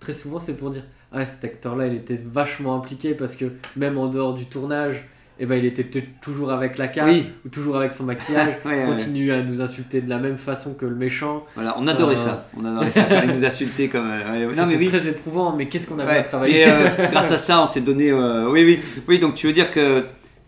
[0.00, 0.82] très souvent c'est pour dire
[1.12, 5.04] Ah, cet acteur-là, il était vachement impliqué parce que même en dehors du tournage,
[5.38, 7.26] eh ben, il était peut-être toujours avec la carte Oui.
[7.44, 8.48] ou toujours avec son maquillage.
[8.64, 8.86] Ouais, ouais.
[8.86, 11.44] continue à nous insulter de la même façon que le méchant.
[11.54, 12.48] Voilà, on adorait Euh, ça.
[12.56, 14.10] On adorait ça ils nous insultaient comme.
[14.10, 14.88] euh, ouais, non, mais oui.
[14.88, 17.80] très éprouvant, mais qu'est-ce qu'on avait à travailler Et euh, grâce à ça, on s'est
[17.82, 18.12] donné.
[18.12, 18.78] Oui, oui,
[19.08, 19.18] oui.
[19.18, 20.04] Donc tu veux dire que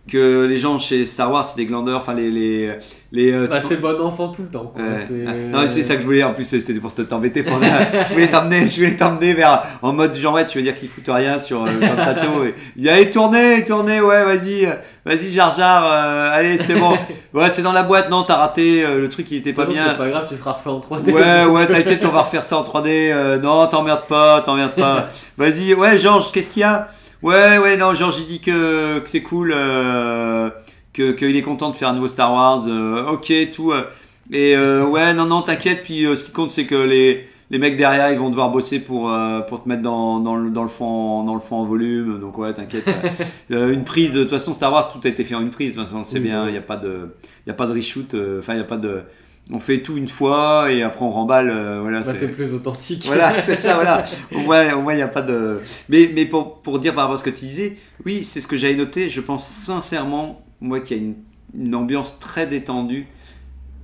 [0.08, 1.98] que les gens chez Star Wars, c'est des glandeurs.
[1.98, 2.72] Enfin, les les
[3.12, 3.32] les.
[3.32, 4.72] euh, Bah, c'est bon enfant tout le temps.
[4.74, 4.82] Quoi.
[4.82, 5.04] Ouais.
[5.06, 6.22] C'est- Ah, Non, mais c'est ça que je voulais.
[6.24, 7.42] En plus, c'était pour te- t'embêter.
[7.42, 7.58] Pour...
[8.08, 10.88] je voulais t'emmener, je voulais t'emmener vers en mode genre ouais, tu veux dire qu'ils
[10.88, 12.44] foutent rien sur, euh, sur le plateau.
[12.44, 12.54] Et...
[12.76, 14.66] Il y a allez tourner, tourner, ouais, vas-y,
[15.04, 16.96] vas-y, Jar Jar, euh, allez, c'est bon.
[17.34, 18.08] Ouais, c'est dans la boîte.
[18.10, 19.86] Non, t'as raté euh, le truc, il était pas façon, bien.
[19.90, 21.12] C'est pas grave, tu seras refait en 3D.
[21.12, 22.86] Ouais, ouais, t'inquiète, on va refaire ça en 3D.
[23.12, 25.08] euh, non, t'emmerdes pas, t'emmerdes pas.
[25.36, 26.88] Vas-y, ouais, Georges, qu'est-ce qu'il y a?
[27.22, 30.50] Ouais, ouais, non, Georges, il dit que, que c'est cool, euh,
[30.92, 32.64] que qu'il est content de faire un nouveau Star Wars.
[32.68, 33.72] euh, ok, tout.
[33.72, 33.82] euh,
[34.30, 35.82] et euh, ouais, non, non, t'inquiète.
[35.82, 38.78] Puis euh, ce qui compte, c'est que les, les mecs derrière, ils vont devoir bosser
[38.78, 39.12] pour,
[39.48, 42.20] pour te mettre dans, dans, le, dans, le fond, en- dans le fond en volume.
[42.20, 42.86] Donc ouais, t'inquiète.
[43.50, 45.74] Une prise, de toute façon, Star Wars, tout a été fait en une prise.
[45.74, 46.52] De toute façon, c'est Oui, bien, il oui.
[46.52, 47.16] n'y a pas de,
[47.46, 48.14] il y a pas de reshoot.
[48.38, 49.02] Enfin, il y a pas de
[49.50, 51.48] on fait tout une fois et après on remballe.
[51.50, 53.04] euh, voilà, Bah, c'est- plus authentique.
[53.06, 54.04] voilà, c'est ça, voilà.
[54.34, 54.40] Au
[54.82, 55.60] moins, il n'y a pas de.
[55.88, 58.46] Mais, mais pour, pour dire par rapport à ce que tu disais, oui, c'est ce
[58.48, 59.08] que j'avais noté.
[59.08, 61.14] Je pense sincèrement, moi, qu'il y a une,
[61.54, 63.06] une ambiance très détendue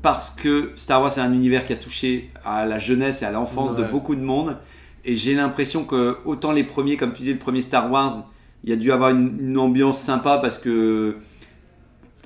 [0.02, 3.30] parce que Star Wars, c'est un univers qui a touché à la jeunesse et à
[3.30, 4.58] l'enfance de beaucoup de monde.
[5.06, 8.24] Et j'ai l'impression que, autant les premiers, comme tu disais, le premier Star Wars,
[8.64, 11.16] il y a dû avoir une, une ambiance sympa parce que.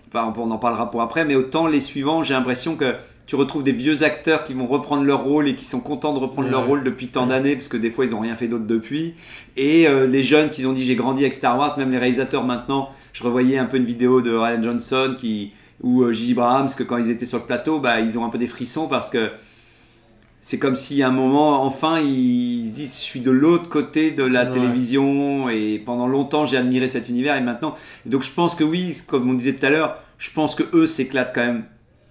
[0.08, 2.94] Enfin, on en parlera pour après, mais autant les suivants, j'ai l'impression que
[3.28, 6.18] tu retrouves des vieux acteurs qui vont reprendre leur rôle et qui sont contents de
[6.18, 6.52] reprendre Ouais.
[6.52, 9.14] leur rôle depuis tant d'années, parce que des fois ils n'ont rien fait d'autre depuis.
[9.56, 12.42] Et euh, les jeunes qui ont dit j'ai grandi avec Star Wars, même les réalisateurs
[12.44, 15.52] maintenant, je revoyais un peu une vidéo de Ryan Johnson qui,
[15.82, 18.30] ou euh, Gigi Brahams, que quand ils étaient sur le plateau, bah, ils ont un
[18.30, 19.30] peu des frissons parce que
[20.40, 24.10] c'est comme si à un moment, enfin, ils se disent je suis de l'autre côté
[24.10, 24.50] de la Ouais.
[24.50, 27.74] télévision et pendant longtemps j'ai admiré cet univers et maintenant.
[28.06, 30.86] Donc je pense que oui, comme on disait tout à l'heure, je pense que eux
[30.86, 31.64] s'éclatent quand même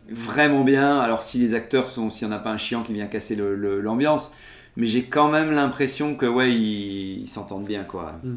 [0.09, 0.99] vraiment bien.
[0.99, 3.35] Alors si les acteurs sont, s'il n'y en a pas un chiant qui vient casser
[3.35, 4.33] l'ambiance,
[4.75, 8.13] mais j'ai quand même l'impression que ouais, ils s'entendent bien quoi.
[8.23, 8.35] Oui,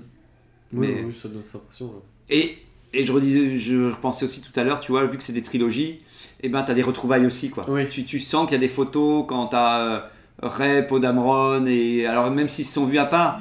[0.73, 1.93] Mais- oui, ça donne cette impression.
[2.29, 2.59] Et,
[2.93, 5.43] et je redisais, je pensais aussi tout à l'heure, tu vois, vu que c'est des
[5.43, 6.01] trilogies,
[6.43, 7.67] et ben t'as des retrouvailles aussi quoi.
[7.69, 7.89] Oui.
[7.91, 10.01] Tu, tu sens qu'il y a des photos quand t'as euh,
[10.43, 13.41] Ray, Podamron, et alors même s'ils se sont vus à part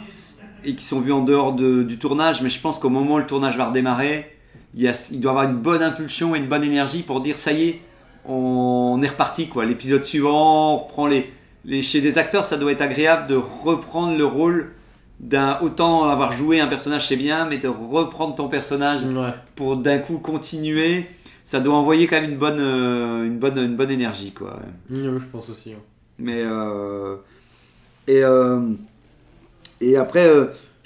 [0.65, 3.17] et qu'ils sont vus en dehors de- du tournage, mais je pense qu'au moment où
[3.19, 4.29] le tournage va redémarrer,
[4.75, 7.37] il, y a, il doit avoir une bonne impulsion et une bonne énergie pour dire
[7.37, 7.81] ça y est,
[8.25, 9.65] on est reparti quoi.
[9.65, 11.31] L'épisode suivant, on reprend les,
[11.65, 14.71] les chez des acteurs, ça doit être agréable de reprendre le rôle
[15.19, 19.33] d'un autant avoir joué un personnage c'est bien, mais de reprendre ton personnage Ouais.
[19.55, 21.07] pour d'un coup continuer,
[21.43, 24.59] ça doit envoyer quand même une bonne, euh, une bonne, une bonne énergie quoi.
[24.89, 25.73] Oui, je pense aussi.
[25.73, 25.81] hein.
[26.19, 27.15] Mais euh,
[28.07, 28.61] et euh,
[29.81, 30.29] et après,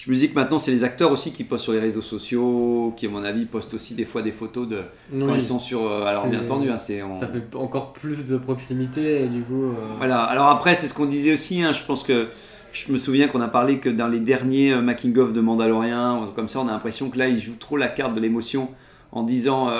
[0.06, 2.94] je me dis que maintenant c'est les acteurs aussi qui postent sur les réseaux sociaux,
[2.98, 5.60] qui à mon avis postent aussi des fois des photos de quand Oui, ils sont
[5.60, 5.88] sur.
[5.90, 9.42] euh, alors bien entendu, hein, c'est on- Ça fait encore plus de proximité et du
[9.44, 9.64] coup.
[9.66, 11.62] euh, Voilà, alors après, c'est ce qu'on disait aussi.
[11.64, 12.28] hein, je pense que
[12.74, 16.50] je me souviens qu'on a parlé que dans les derniers euh, making-of de Mandalorian, comme
[16.50, 18.70] ça, on a l'impression que là, ils jouent trop la carte de l'émotion
[19.14, 19.80] en disant euh,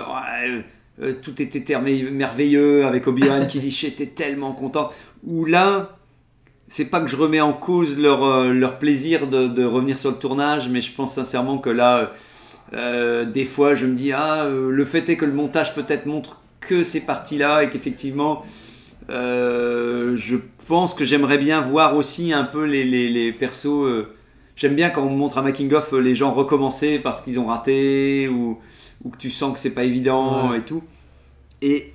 [1.02, 1.66] Ouais, tout était
[2.12, 4.90] merveilleux avec Obi-Wan qui dit j'étais tellement content.
[5.26, 5.98] Ou là,
[6.76, 10.10] c'est pas que je remets en cause leur, euh, leur plaisir de, de revenir sur
[10.12, 12.12] le tournage, mais je pense sincèrement que là,
[12.74, 16.06] euh, des fois, je me dis ah, euh, le fait est que le montage peut-être
[16.08, 18.44] montre que ces parties-là et qu'effectivement.
[19.12, 23.68] Euh, je pense que j'aimerais bien voir aussi un peu les, les, les persos.
[23.86, 24.08] euh,
[24.56, 28.28] J'aime bien quand on montre un making of les gens recommencer parce qu'ils ont raté
[28.30, 28.60] ou,
[29.04, 30.60] ou que tu sens que c'est pas évident Ouais.
[30.60, 30.84] et tout.
[31.62, 31.93] Et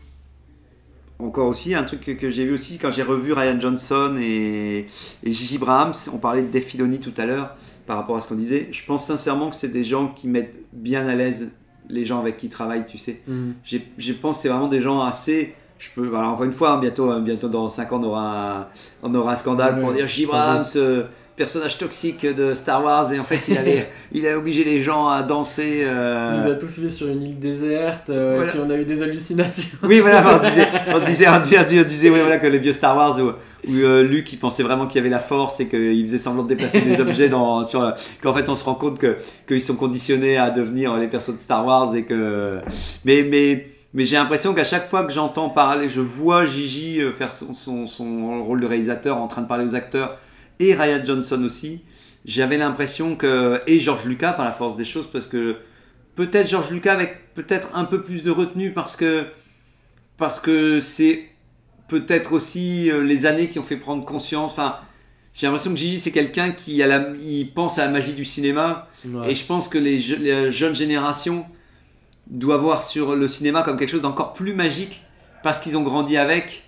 [1.18, 4.86] encore aussi un truc que, que j'ai vu aussi quand j'ai revu Ryan Johnson et,
[5.24, 7.56] et Gigi Brahams, on parlait de Dave Filoni tout à l'heure
[7.86, 8.68] par rapport à ce qu'on disait.
[8.70, 11.52] Je pense sincèrement que c'est des gens qui mettent bien à l'aise
[11.88, 13.22] les gens avec qui ils travaillent, tu sais
[13.64, 15.54] j'ai- je pense que c'est vraiment des gens assez.
[15.78, 18.58] Je peux, alors encore une fois, hein, bientôt, euh, bientôt dans 5 ans, on aura
[18.62, 18.66] un,
[19.04, 21.04] on aura un scandale pour dire Abrams, euh,
[21.39, 25.09] personnage toxique de Star Wars, et en fait, il, avait, il a obligé les gens
[25.09, 25.82] à danser.
[25.84, 28.51] euh, Il nous a tous mis sur une île déserte, euh, Voilà.
[28.51, 29.78] et puis on a eu des hallucinations.
[29.84, 32.72] Oui, voilà, on disait, on disait, on disait, on disait, oui, voilà, que les vieux
[32.74, 35.68] Star Wars où, où euh, Luke il pensait vraiment qu'il y avait la force et
[35.68, 38.99] qu'il faisait semblant de déplacer des objets dans, sur, qu'en fait on se rend compte
[38.99, 39.16] que
[39.47, 42.59] qu'ils sont conditionnés à devenir les personnes de Star Wars et que,
[43.05, 47.11] mais mais mais j'ai l'impression qu'à chaque fois que j'entends parler, je vois Gigi euh,
[47.11, 50.18] faire son, son, son rôle de réalisateur en train de parler aux acteurs
[50.61, 51.80] et Ryan Johnson aussi.
[52.24, 55.56] J'avais l'impression que et George Lucas par la force des choses parce que
[56.16, 59.24] peut-être George Lucas avec peut-être un peu plus de retenue parce que
[60.16, 61.26] parce que c'est
[61.88, 64.52] peut-être aussi euh, les années qui ont fait prendre conscience.
[64.52, 64.76] Enfin,
[65.32, 68.24] j'ai l'impression que Gigi c'est quelqu'un qui a la, il pense à la magie du
[68.24, 69.30] cinéma Ouais.
[69.30, 71.46] et je pense que les jeunes générations
[72.26, 75.02] doivent voir sur le cinéma comme quelque chose d'encore plus magique
[75.44, 76.64] parce qu'ils ont grandi avec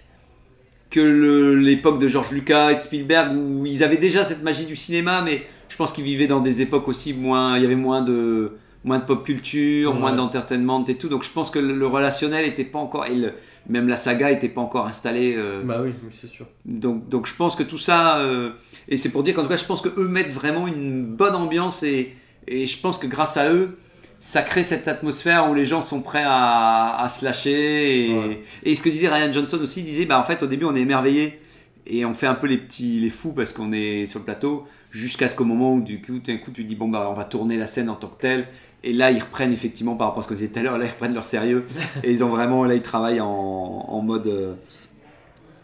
[0.90, 4.76] que l'époque de George Lucas et de Spielberg où ils avaient déjà cette magie du
[4.76, 8.02] cinéma, mais je pense qu'ils vivaient dans des époques aussi moins, il y avait moins
[8.02, 9.98] de moins de pop culture, Ouais.
[10.00, 11.08] moins d'entertainment et tout.
[11.08, 13.32] Donc je pense que le, le relationnel était pas encore et le-
[13.68, 15.34] même la saga était pas encore installée.
[15.36, 16.46] euh, Bah oui, oui, c'est sûr.
[16.64, 18.50] donc, donc je pense que tout ça, euh,
[18.88, 21.34] et c'est pour dire qu'en tout cas, je pense que eux mettent vraiment une bonne
[21.34, 22.14] ambiance et,
[22.48, 23.76] et je pense que grâce à eux,
[24.20, 28.06] ça crée cette atmosphère où les gens sont prêts à, à se lâcher.
[28.10, 28.42] Et, Ouais.
[28.64, 30.76] et ce que disait Ryan Johnson aussi, il disait, bah en fait au début on
[30.76, 31.40] est émerveillé
[31.86, 34.66] et on fait un peu les petits, les fous parce qu'on est sur le plateau,
[34.90, 37.24] jusqu'à ce qu'au moment où du coup, d'un coup tu dis bon bah on va
[37.24, 38.46] tourner la scène en tant que telle.
[38.82, 40.86] Et là, ils reprennent effectivement, par rapport à ce qu'on disait tout à l'heure, là,
[40.86, 41.66] ils reprennent leur sérieux.
[42.02, 44.26] et ils ont vraiment, là, ils travaillent en, en mode.
[44.26, 44.54] euh,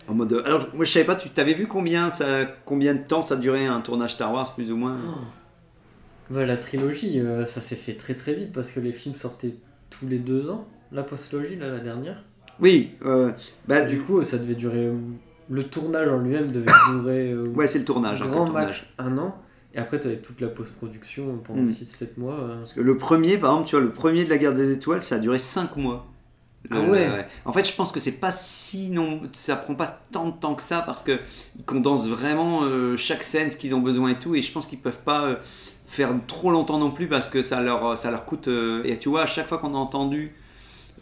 [0.06, 0.42] en mode.
[0.44, 3.64] Alors, moi, je savais pas, tu t'avais vu combien, ça, combien de temps ça durait
[3.66, 4.98] un tournage Star Wars, plus ou moins?
[6.30, 9.54] Ouais, la trilogie, euh, ça s'est fait très très vite parce que les films sortaient
[9.90, 10.66] tous les deux ans.
[10.92, 12.22] La postlogie, là, la dernière.
[12.60, 13.32] Oui, euh,
[13.68, 14.90] bah, Du coup, ça devait durer.
[15.48, 17.30] Le tournage en lui-même devait durer.
[17.32, 18.22] euh, ouais, c'est le tournage.
[18.22, 18.66] hein, grand tournage.
[18.66, 19.36] max un an.
[19.74, 21.66] Et après, tu avais toute la post-production pendant Mm.
[21.66, 22.34] 6-7 mois.
[22.34, 22.56] euh.
[22.56, 25.02] Parce que le premier, par exemple, tu vois, le premier de la guerre des étoiles,
[25.02, 26.06] ça a duré 5 mois.
[26.70, 27.26] Le- Ah ouais.
[27.44, 30.54] En fait, je pense que c'est pas si non, ça prend pas tant de temps
[30.56, 31.12] que ça parce que
[31.56, 34.66] ils condensent vraiment euh, chaque scène, ce qu'ils ont besoin et tout, et je pense
[34.66, 35.36] qu'ils peuvent pas euh,
[35.86, 38.48] faire trop longtemps non plus parce que ça leur, ça leur coûte.
[38.48, 40.32] euh, et tu vois, à chaque fois qu'on a entendu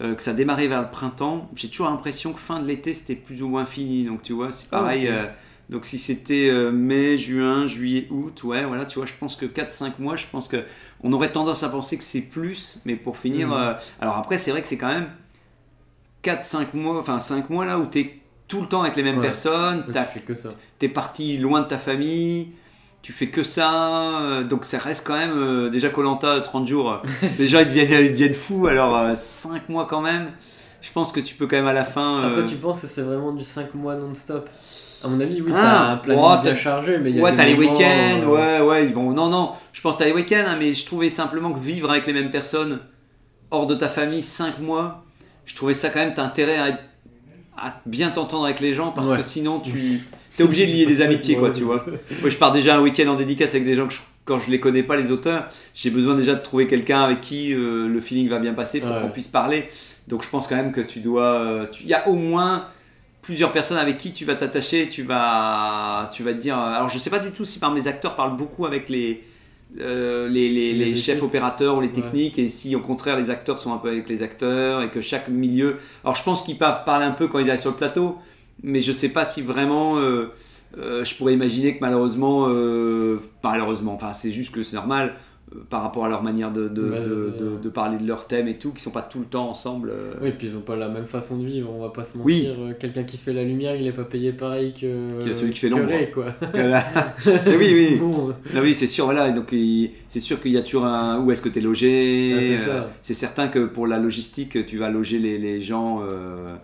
[0.00, 3.14] euh, que ça démarrait vers le printemps, j'ai toujours l'impression que fin de l'été c'était
[3.14, 4.04] plus ou moins fini.
[4.04, 5.06] Donc tu vois, c'est Ah, pareil.
[5.08, 5.24] euh,
[5.70, 9.98] donc si c'était mai, juin, juillet, août, ouais, voilà, tu vois, je pense que 4-5
[9.98, 10.58] mois, je pense que
[11.02, 13.54] on aurait tendance à penser que c'est plus, mais pour finir, Mhm.
[13.54, 15.08] euh, alors après c'est vrai que c'est quand même
[16.22, 18.18] 4-5 mois, enfin 5 mois là où tu es
[18.48, 19.22] tout le temps avec les mêmes Ouais.
[19.22, 19.92] personnes, tu
[20.78, 22.52] t'es parti loin de ta famille,
[23.04, 26.90] tu fais que ça, euh, donc ça reste quand même, euh, déjà Colanta 30 jours,
[26.90, 30.28] euh, déjà ils deviennent, ils deviennent fous, alors 5 mois quand même,
[30.80, 32.22] je pense que tu peux quand même à la fin...
[32.22, 34.48] euh, Après, tu penses que c'est vraiment du 5 mois non-stop
[35.04, 37.44] À mon avis, oui, Ah, t'as un planning chargé, mais il y a Ouais, t'as
[37.44, 39.12] les week-ends, euh, ouais, ouais, ils vont.
[39.12, 41.90] Non, non, je pense que t'as les week-ends, hein, mais je trouvais simplement que vivre
[41.90, 42.78] avec les mêmes personnes
[43.50, 45.04] hors de ta famille 5 mois,
[45.44, 46.78] je trouvais ça quand même, t'as intérêt à,
[47.68, 49.18] à bien t'entendre avec les gens parce Ouais.
[49.18, 50.02] que sinon tu.
[50.36, 51.84] T'es obligé de lier des amitiés, quoi, tu vois.
[52.20, 54.50] Moi, je pars déjà un week-end en dédicace avec des gens que je- quand je
[54.50, 58.00] les connais pas, les auteurs, j'ai besoin déjà de trouver quelqu'un avec qui euh, le
[58.00, 59.00] feeling va bien passer pour Ouais.
[59.02, 59.68] qu'on puisse parler.
[60.08, 61.34] Donc, je pense quand même que tu dois.
[61.34, 62.66] euh, Il y a au moins
[63.22, 66.58] plusieurs personnes avec qui tu vas t'attacher, tu vas, tu vas te dire.
[66.58, 69.22] Alors, je sais pas du tout si par mes acteurs parlent beaucoup avec les.
[69.80, 71.92] euh, les, les- Les les chefs opérateurs ou les Ouais.
[71.94, 75.00] techniques et si au contraire les acteurs sont un peu avec les acteurs et que
[75.00, 77.76] chaque milieu alors je pense qu'ils peuvent parler un peu quand ils arrivent sur le
[77.76, 78.16] plateau
[78.62, 80.26] mais je sais pas si vraiment euh,
[80.78, 85.14] euh, je pourrais imaginer que malheureusement, euh, malheureusement, enfin c'est juste que c'est normal
[85.70, 88.90] par rapport à leur manière de, de, parler de leur thème et tout, qui sont
[88.90, 89.92] pas tout le temps ensemble.
[90.20, 92.48] Oui, puis ils ont pas la même façon de vivre, on va pas se Oui.
[92.48, 92.56] mentir.
[92.60, 95.22] Euh, Quelqu'un qui fait la lumière, il est pas payé pareil que.
[95.24, 95.92] Que celui qui fait l'ombre.
[96.12, 96.26] Quoi.
[96.52, 96.82] Voilà.
[97.46, 97.96] Oui, oui.
[98.00, 99.30] Bon, oui, c'est sûr, voilà.
[99.30, 99.54] Donc,
[100.08, 102.34] c'est sûr qu'il y a toujours un où est-ce que tu es logé.
[102.66, 106.00] Ah, c'est euh, certain que pour la logistique, tu vas loger les, les gens.
[106.02, 106.56] euh,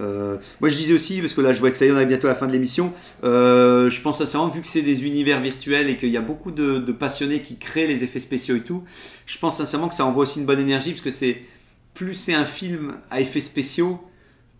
[0.00, 1.96] euh, moi, je disais aussi, parce que là, je vois que ça y est, on
[1.96, 2.92] arrive bientôt à la fin de l'émission.
[3.24, 6.50] euh, je pense sincèrement, vu que c'est des univers virtuels et qu'il y a beaucoup
[6.50, 8.84] de, de passionnés qui créent les effets spéciaux et tout,
[9.26, 11.42] je pense sincèrement que ça envoie aussi une bonne énergie, parce que c'est
[11.94, 13.98] plus c'est un film à effets spéciaux,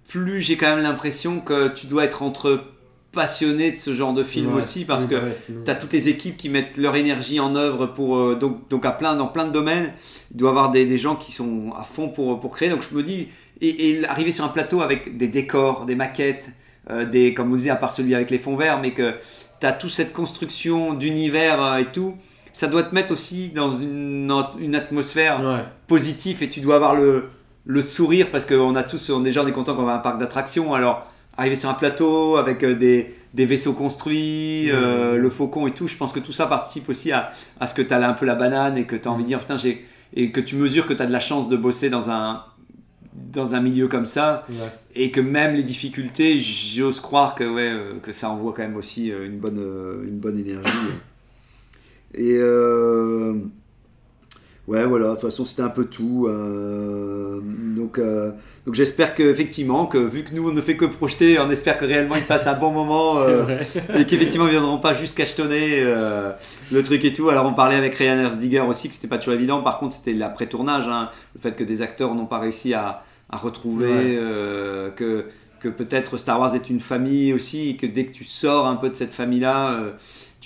[0.08, 2.62] plus j'ai quand même l'impression que tu dois être entre
[3.12, 4.58] passionné de ce genre de film ouais.
[4.58, 7.86] aussi, parce que bah sinon- T'as toutes les équipes qui mettent leur énergie en œuvre
[7.86, 9.92] pour euh, donc donc à plein dans plein de domaines.
[10.32, 12.68] Il doit y avoir des, des gens qui sont à fond pour pour créer.
[12.68, 13.28] Donc je me dis
[13.60, 16.48] et, et arriver sur un plateau avec des décors, des maquettes,
[16.90, 19.14] euh, des comme vous disiez à part celui avec les fonds verts, mais que
[19.60, 22.14] t'as toute cette construction d'univers euh, et tout.
[22.52, 25.64] Ça doit te mettre aussi dans une, une atmosphère Ouais.
[25.88, 27.24] positif et tu dois avoir le,
[27.66, 29.96] le sourire parce qu'on a tous, on est déjà on est content qu'on va à
[29.96, 30.72] un parc d'attractions.
[30.74, 35.72] Alors, arriver sur un plateau avec euh, des, des vaisseaux construits, euh, le faucon et
[35.72, 37.30] tout, je pense que tout ça participe aussi à,
[37.60, 39.28] à ce que tu as un peu la banane et que tu as envie de
[39.28, 39.84] dire putain, j'ai.
[40.14, 42.42] Et que tu mesures que tu as de la chance de bosser dans un,
[43.32, 44.56] dans un milieu comme ça Ouais.
[44.94, 48.76] et que même les difficultés, j'ose croire que, ouais, euh, que ça envoie quand même
[48.76, 50.68] aussi euh, une bonne, euh, une bonne énergie.
[52.14, 53.34] Et euh,
[54.68, 56.26] ouais, voilà, de toute façon, c'était un peu tout.
[56.28, 58.30] euh, donc, euh,
[58.64, 61.84] donc j'espère qu'effectivement, que vu que nous, on ne fait que projeter, on espère que
[61.84, 63.18] réellement ils passent un bon moment
[63.94, 67.28] et qu'effectivement, ils ne viendront pas juste cachetonner le truc et tout.
[67.28, 69.62] Alors, on parlait avec Ryan Ersdiger aussi que c'était pas toujours évident.
[69.62, 73.36] Par contre, c'était l'après-tournage, hein, le fait que des acteurs n'ont pas réussi à, à
[73.36, 74.16] retrouver, Ouais.
[74.18, 75.26] euh, que,
[75.60, 78.76] que peut-être Star Wars est une famille aussi, et que dès que tu sors un
[78.76, 79.92] peu de cette famille-là, euh,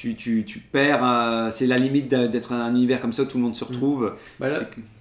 [0.01, 1.05] tu, tu, tu perds.
[1.05, 4.14] euh, c'est la limite d'être un univers comme ça où tout le monde se retrouve.
[4.38, 4.46] Bah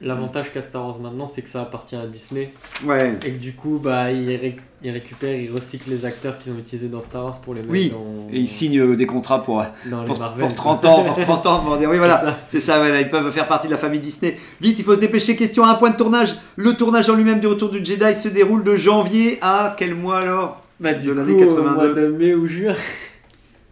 [0.02, 2.50] L'avantage qu'a Star Wars maintenant, c'est que ça appartient à Disney.
[2.86, 3.14] Ouais.
[3.26, 6.58] Et que du coup, bah, ils, ré- ils récupèrent, ils recyclent les acteurs qu'ils ont
[6.58, 9.42] utilisés dans Star Wars pour les mettre Oui, dans, Et ils signent euh, des contrats
[9.44, 10.46] pour, dans les pour, Marvel.
[10.48, 12.38] pour 30 ans, pour 30 ans, pour dire oui voilà, C'est ça.
[12.50, 14.38] c'est ça, voilà, ils peuvent faire partie de la famille Disney.
[14.60, 16.36] Vite, il faut se dépêcher, question à un point de tournage.
[16.58, 20.20] Le tournage en lui-même du Retour du Jedi se déroule de janvier à quel mois
[20.20, 20.62] alors?
[20.82, 21.64] Bah, du de l'année au 82.
[21.76, 22.74] mois de mai ou juin.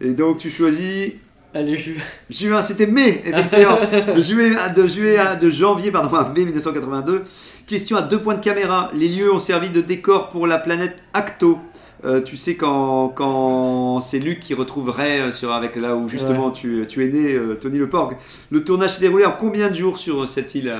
[0.00, 1.12] Et donc tu choisis
[1.54, 1.94] Allez, juin.
[2.28, 3.78] juin, c'était mai, effectivement.
[4.16, 7.24] de, juillet, de, juillet à- de janvier pardon, à mai 1982.
[7.66, 8.90] Question à deux points de caméra.
[8.94, 11.58] Les lieux ont servi de décor pour la planète Acto.
[12.04, 16.52] Euh, tu sais quand, quand c'est Luc qui retrouverait euh, sur avec là où justement
[16.52, 18.16] tu, tu es né, euh, Tony Le Porg.
[18.50, 20.72] Le tournage s'est déroulé en combien de jours sur cette île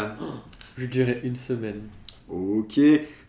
[0.76, 1.80] Je dirais une semaine.
[2.28, 2.78] Ok,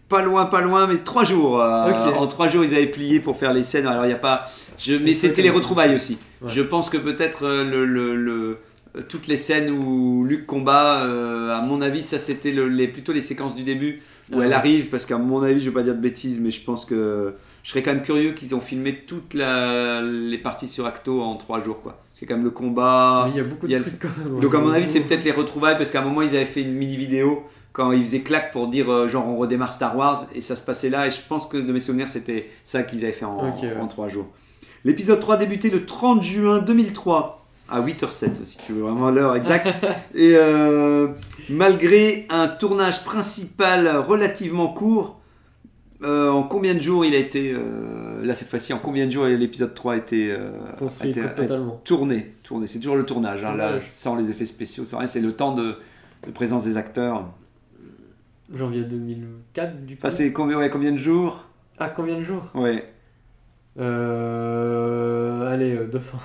[0.09, 1.61] pas loin, pas loin, mais trois jours.
[1.61, 1.91] euh.
[2.17, 3.87] En trois jours, ils avaient plié pour faire les scènes.
[3.87, 4.45] Alors, il n'y a pas.
[4.77, 4.95] Je...
[4.95, 6.17] Mais c'était les retrouvailles aussi.
[6.41, 6.49] Ouais.
[6.53, 8.57] Je pense que peut-être euh, le, le- le-
[8.97, 12.87] euh, toutes les scènes où Luc combat, euh, à mon avis, ça c'était le- les,
[12.87, 14.01] plutôt les séquences du début
[14.31, 14.53] où Ah elle ouais.
[14.55, 14.85] arrive.
[14.89, 17.33] Parce qu'à mon avis, je vais pas dire de bêtises, mais je pense que.
[17.61, 21.35] Je serais quand même curieux qu'ils ont filmé toutes la- les parties sur Acto en
[21.35, 21.81] trois jours.
[21.83, 22.01] quoi.
[22.19, 23.23] Que quand même le combat.
[23.25, 24.39] Mais il y a beaucoup y de a trucs quand même.
[24.41, 26.61] Donc à mon avis c'est peut-être les retrouvailles parce qu'à un moment ils avaient fait
[26.61, 27.43] une mini vidéo
[27.79, 30.63] quand ils faisaient claque pour dire euh, genre on redémarre Star Wars et ça se
[30.65, 33.49] passait là et je pense que de mes souvenirs c'était ça qu'ils avaient fait en,
[33.49, 33.73] Ok, ouais.
[33.79, 34.27] en trois jours.
[34.83, 39.67] L'épisode 3 débutait le 30 juin 2003 à 8h07 si tu veux vraiment l'heure exacte
[40.15, 41.07] et euh,
[41.49, 45.19] malgré un tournage principal relativement court
[46.03, 47.55] euh, en combien de jours il a été
[48.23, 51.27] là cette fois-ci en combien de jours l'épisode 3 a été, a Construit été- a-
[51.29, 51.79] totalement.
[51.83, 55.19] Tourné, tourné, c'est toujours le tournage, hein, là, sans les effets spéciaux, sans rien, c'est
[55.21, 55.75] le temps de,
[56.25, 57.25] de présence des acteurs.
[58.53, 60.01] Janvier 2004, du coup.
[60.05, 61.43] Enfin, c'est combien, ouais, combien de jours?
[61.77, 62.43] Ah, combien de jours?
[62.53, 62.91] Ouais.
[63.79, 65.51] Euh.
[65.51, 66.19] Allez, euh, 200.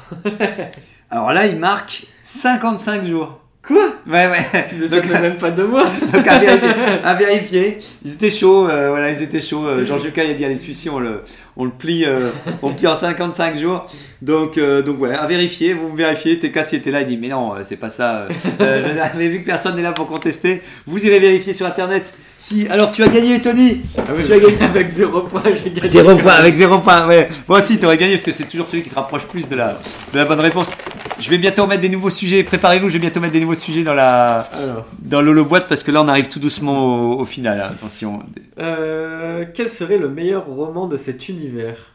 [1.11, 3.41] Alors là, il marque 55 jours.
[3.67, 4.47] Quoi Ouais, ouais.
[4.89, 6.69] Ça Donc, fait même pas deux mois donc, à, vérifier,
[7.05, 7.79] à vérifier.
[8.05, 9.67] Ils étaient chauds, euh, voilà, ils étaient chauds.
[9.67, 11.23] Euh, Georges Lucas, il a dit, allez, celui-ci, on le,
[11.57, 12.29] on le plie, euh,
[12.63, 13.87] on le plie en 55 jours.
[14.21, 16.39] Donc, euh, donc ouais, à vérifier, vous me vérifiez.
[16.39, 18.17] TK, s'il était là, il dit, mais non, euh, c'est pas ça.
[18.17, 18.29] Euh,
[18.61, 22.13] euh, mais vu que personne n'est là pour contester, vous irez vérifier sur internet.
[22.47, 24.61] Si, alors tu as gagné, Tony Ah oui, Tu as gagné.
[24.63, 25.89] avec zéro point, j'ai gagné.
[25.89, 27.27] Zéro point, avec zéro point, ouais.
[27.49, 29.79] Moi aussi, t'aurais gagné parce que c'est toujours celui qui se rapproche plus de la,
[30.13, 30.71] de la bonne réponse.
[31.19, 32.43] Je vais bientôt mettre des nouveaux sujets.
[32.43, 35.83] Préparez-vous, je vais bientôt mettre des nouveaux sujets dans la, Alors, dans l'holo boîte parce
[35.83, 37.59] que là, on arrive tout doucement au, au final.
[37.63, 37.71] hein.
[37.73, 38.21] Attention.
[38.61, 41.94] euh, quel serait le meilleur roman de cet univers?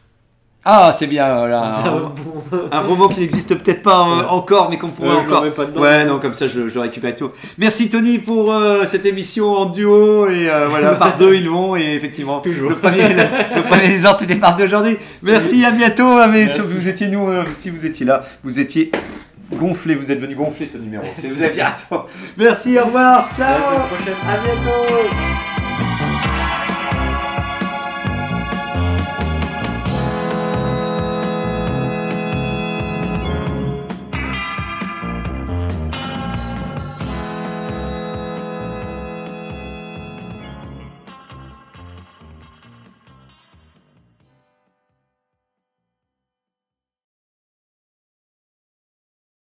[0.62, 1.72] Ah, c'est bien, voilà.
[1.74, 2.12] Ah, Un, bon.
[2.70, 4.26] un roman qui n'existe peut-être pas euh, Ouais.
[4.28, 5.40] encore, mais qu'on pourrait je encore.
[5.40, 5.80] remets pas dedans.
[5.80, 7.30] Ouais, non, comme ça, je, je le récupère et tout.
[7.56, 10.28] Merci Tony pour euh, cette émission en duo.
[10.28, 11.76] Et euh, voilà, par deux, ils vont.
[11.76, 12.68] Et effectivement, Toujours.
[12.70, 13.22] le premier, le,
[13.56, 14.98] le premier des ordres, c'était par deux aujourd'hui.
[15.22, 16.18] Merci, à bientôt.
[16.20, 16.60] Ah, mais Merci.
[16.60, 18.90] vous étiez, nous, euh, si vous étiez là, vous étiez
[19.56, 21.04] gonflé, vous êtes venu gonfler ce numéro.
[21.16, 22.04] C'est- Vous raison.
[22.36, 23.28] Merci, au revoir.
[23.30, 23.48] À Ciao.
[23.48, 24.14] la semaine prochaine.
[24.28, 25.49] À bientôt.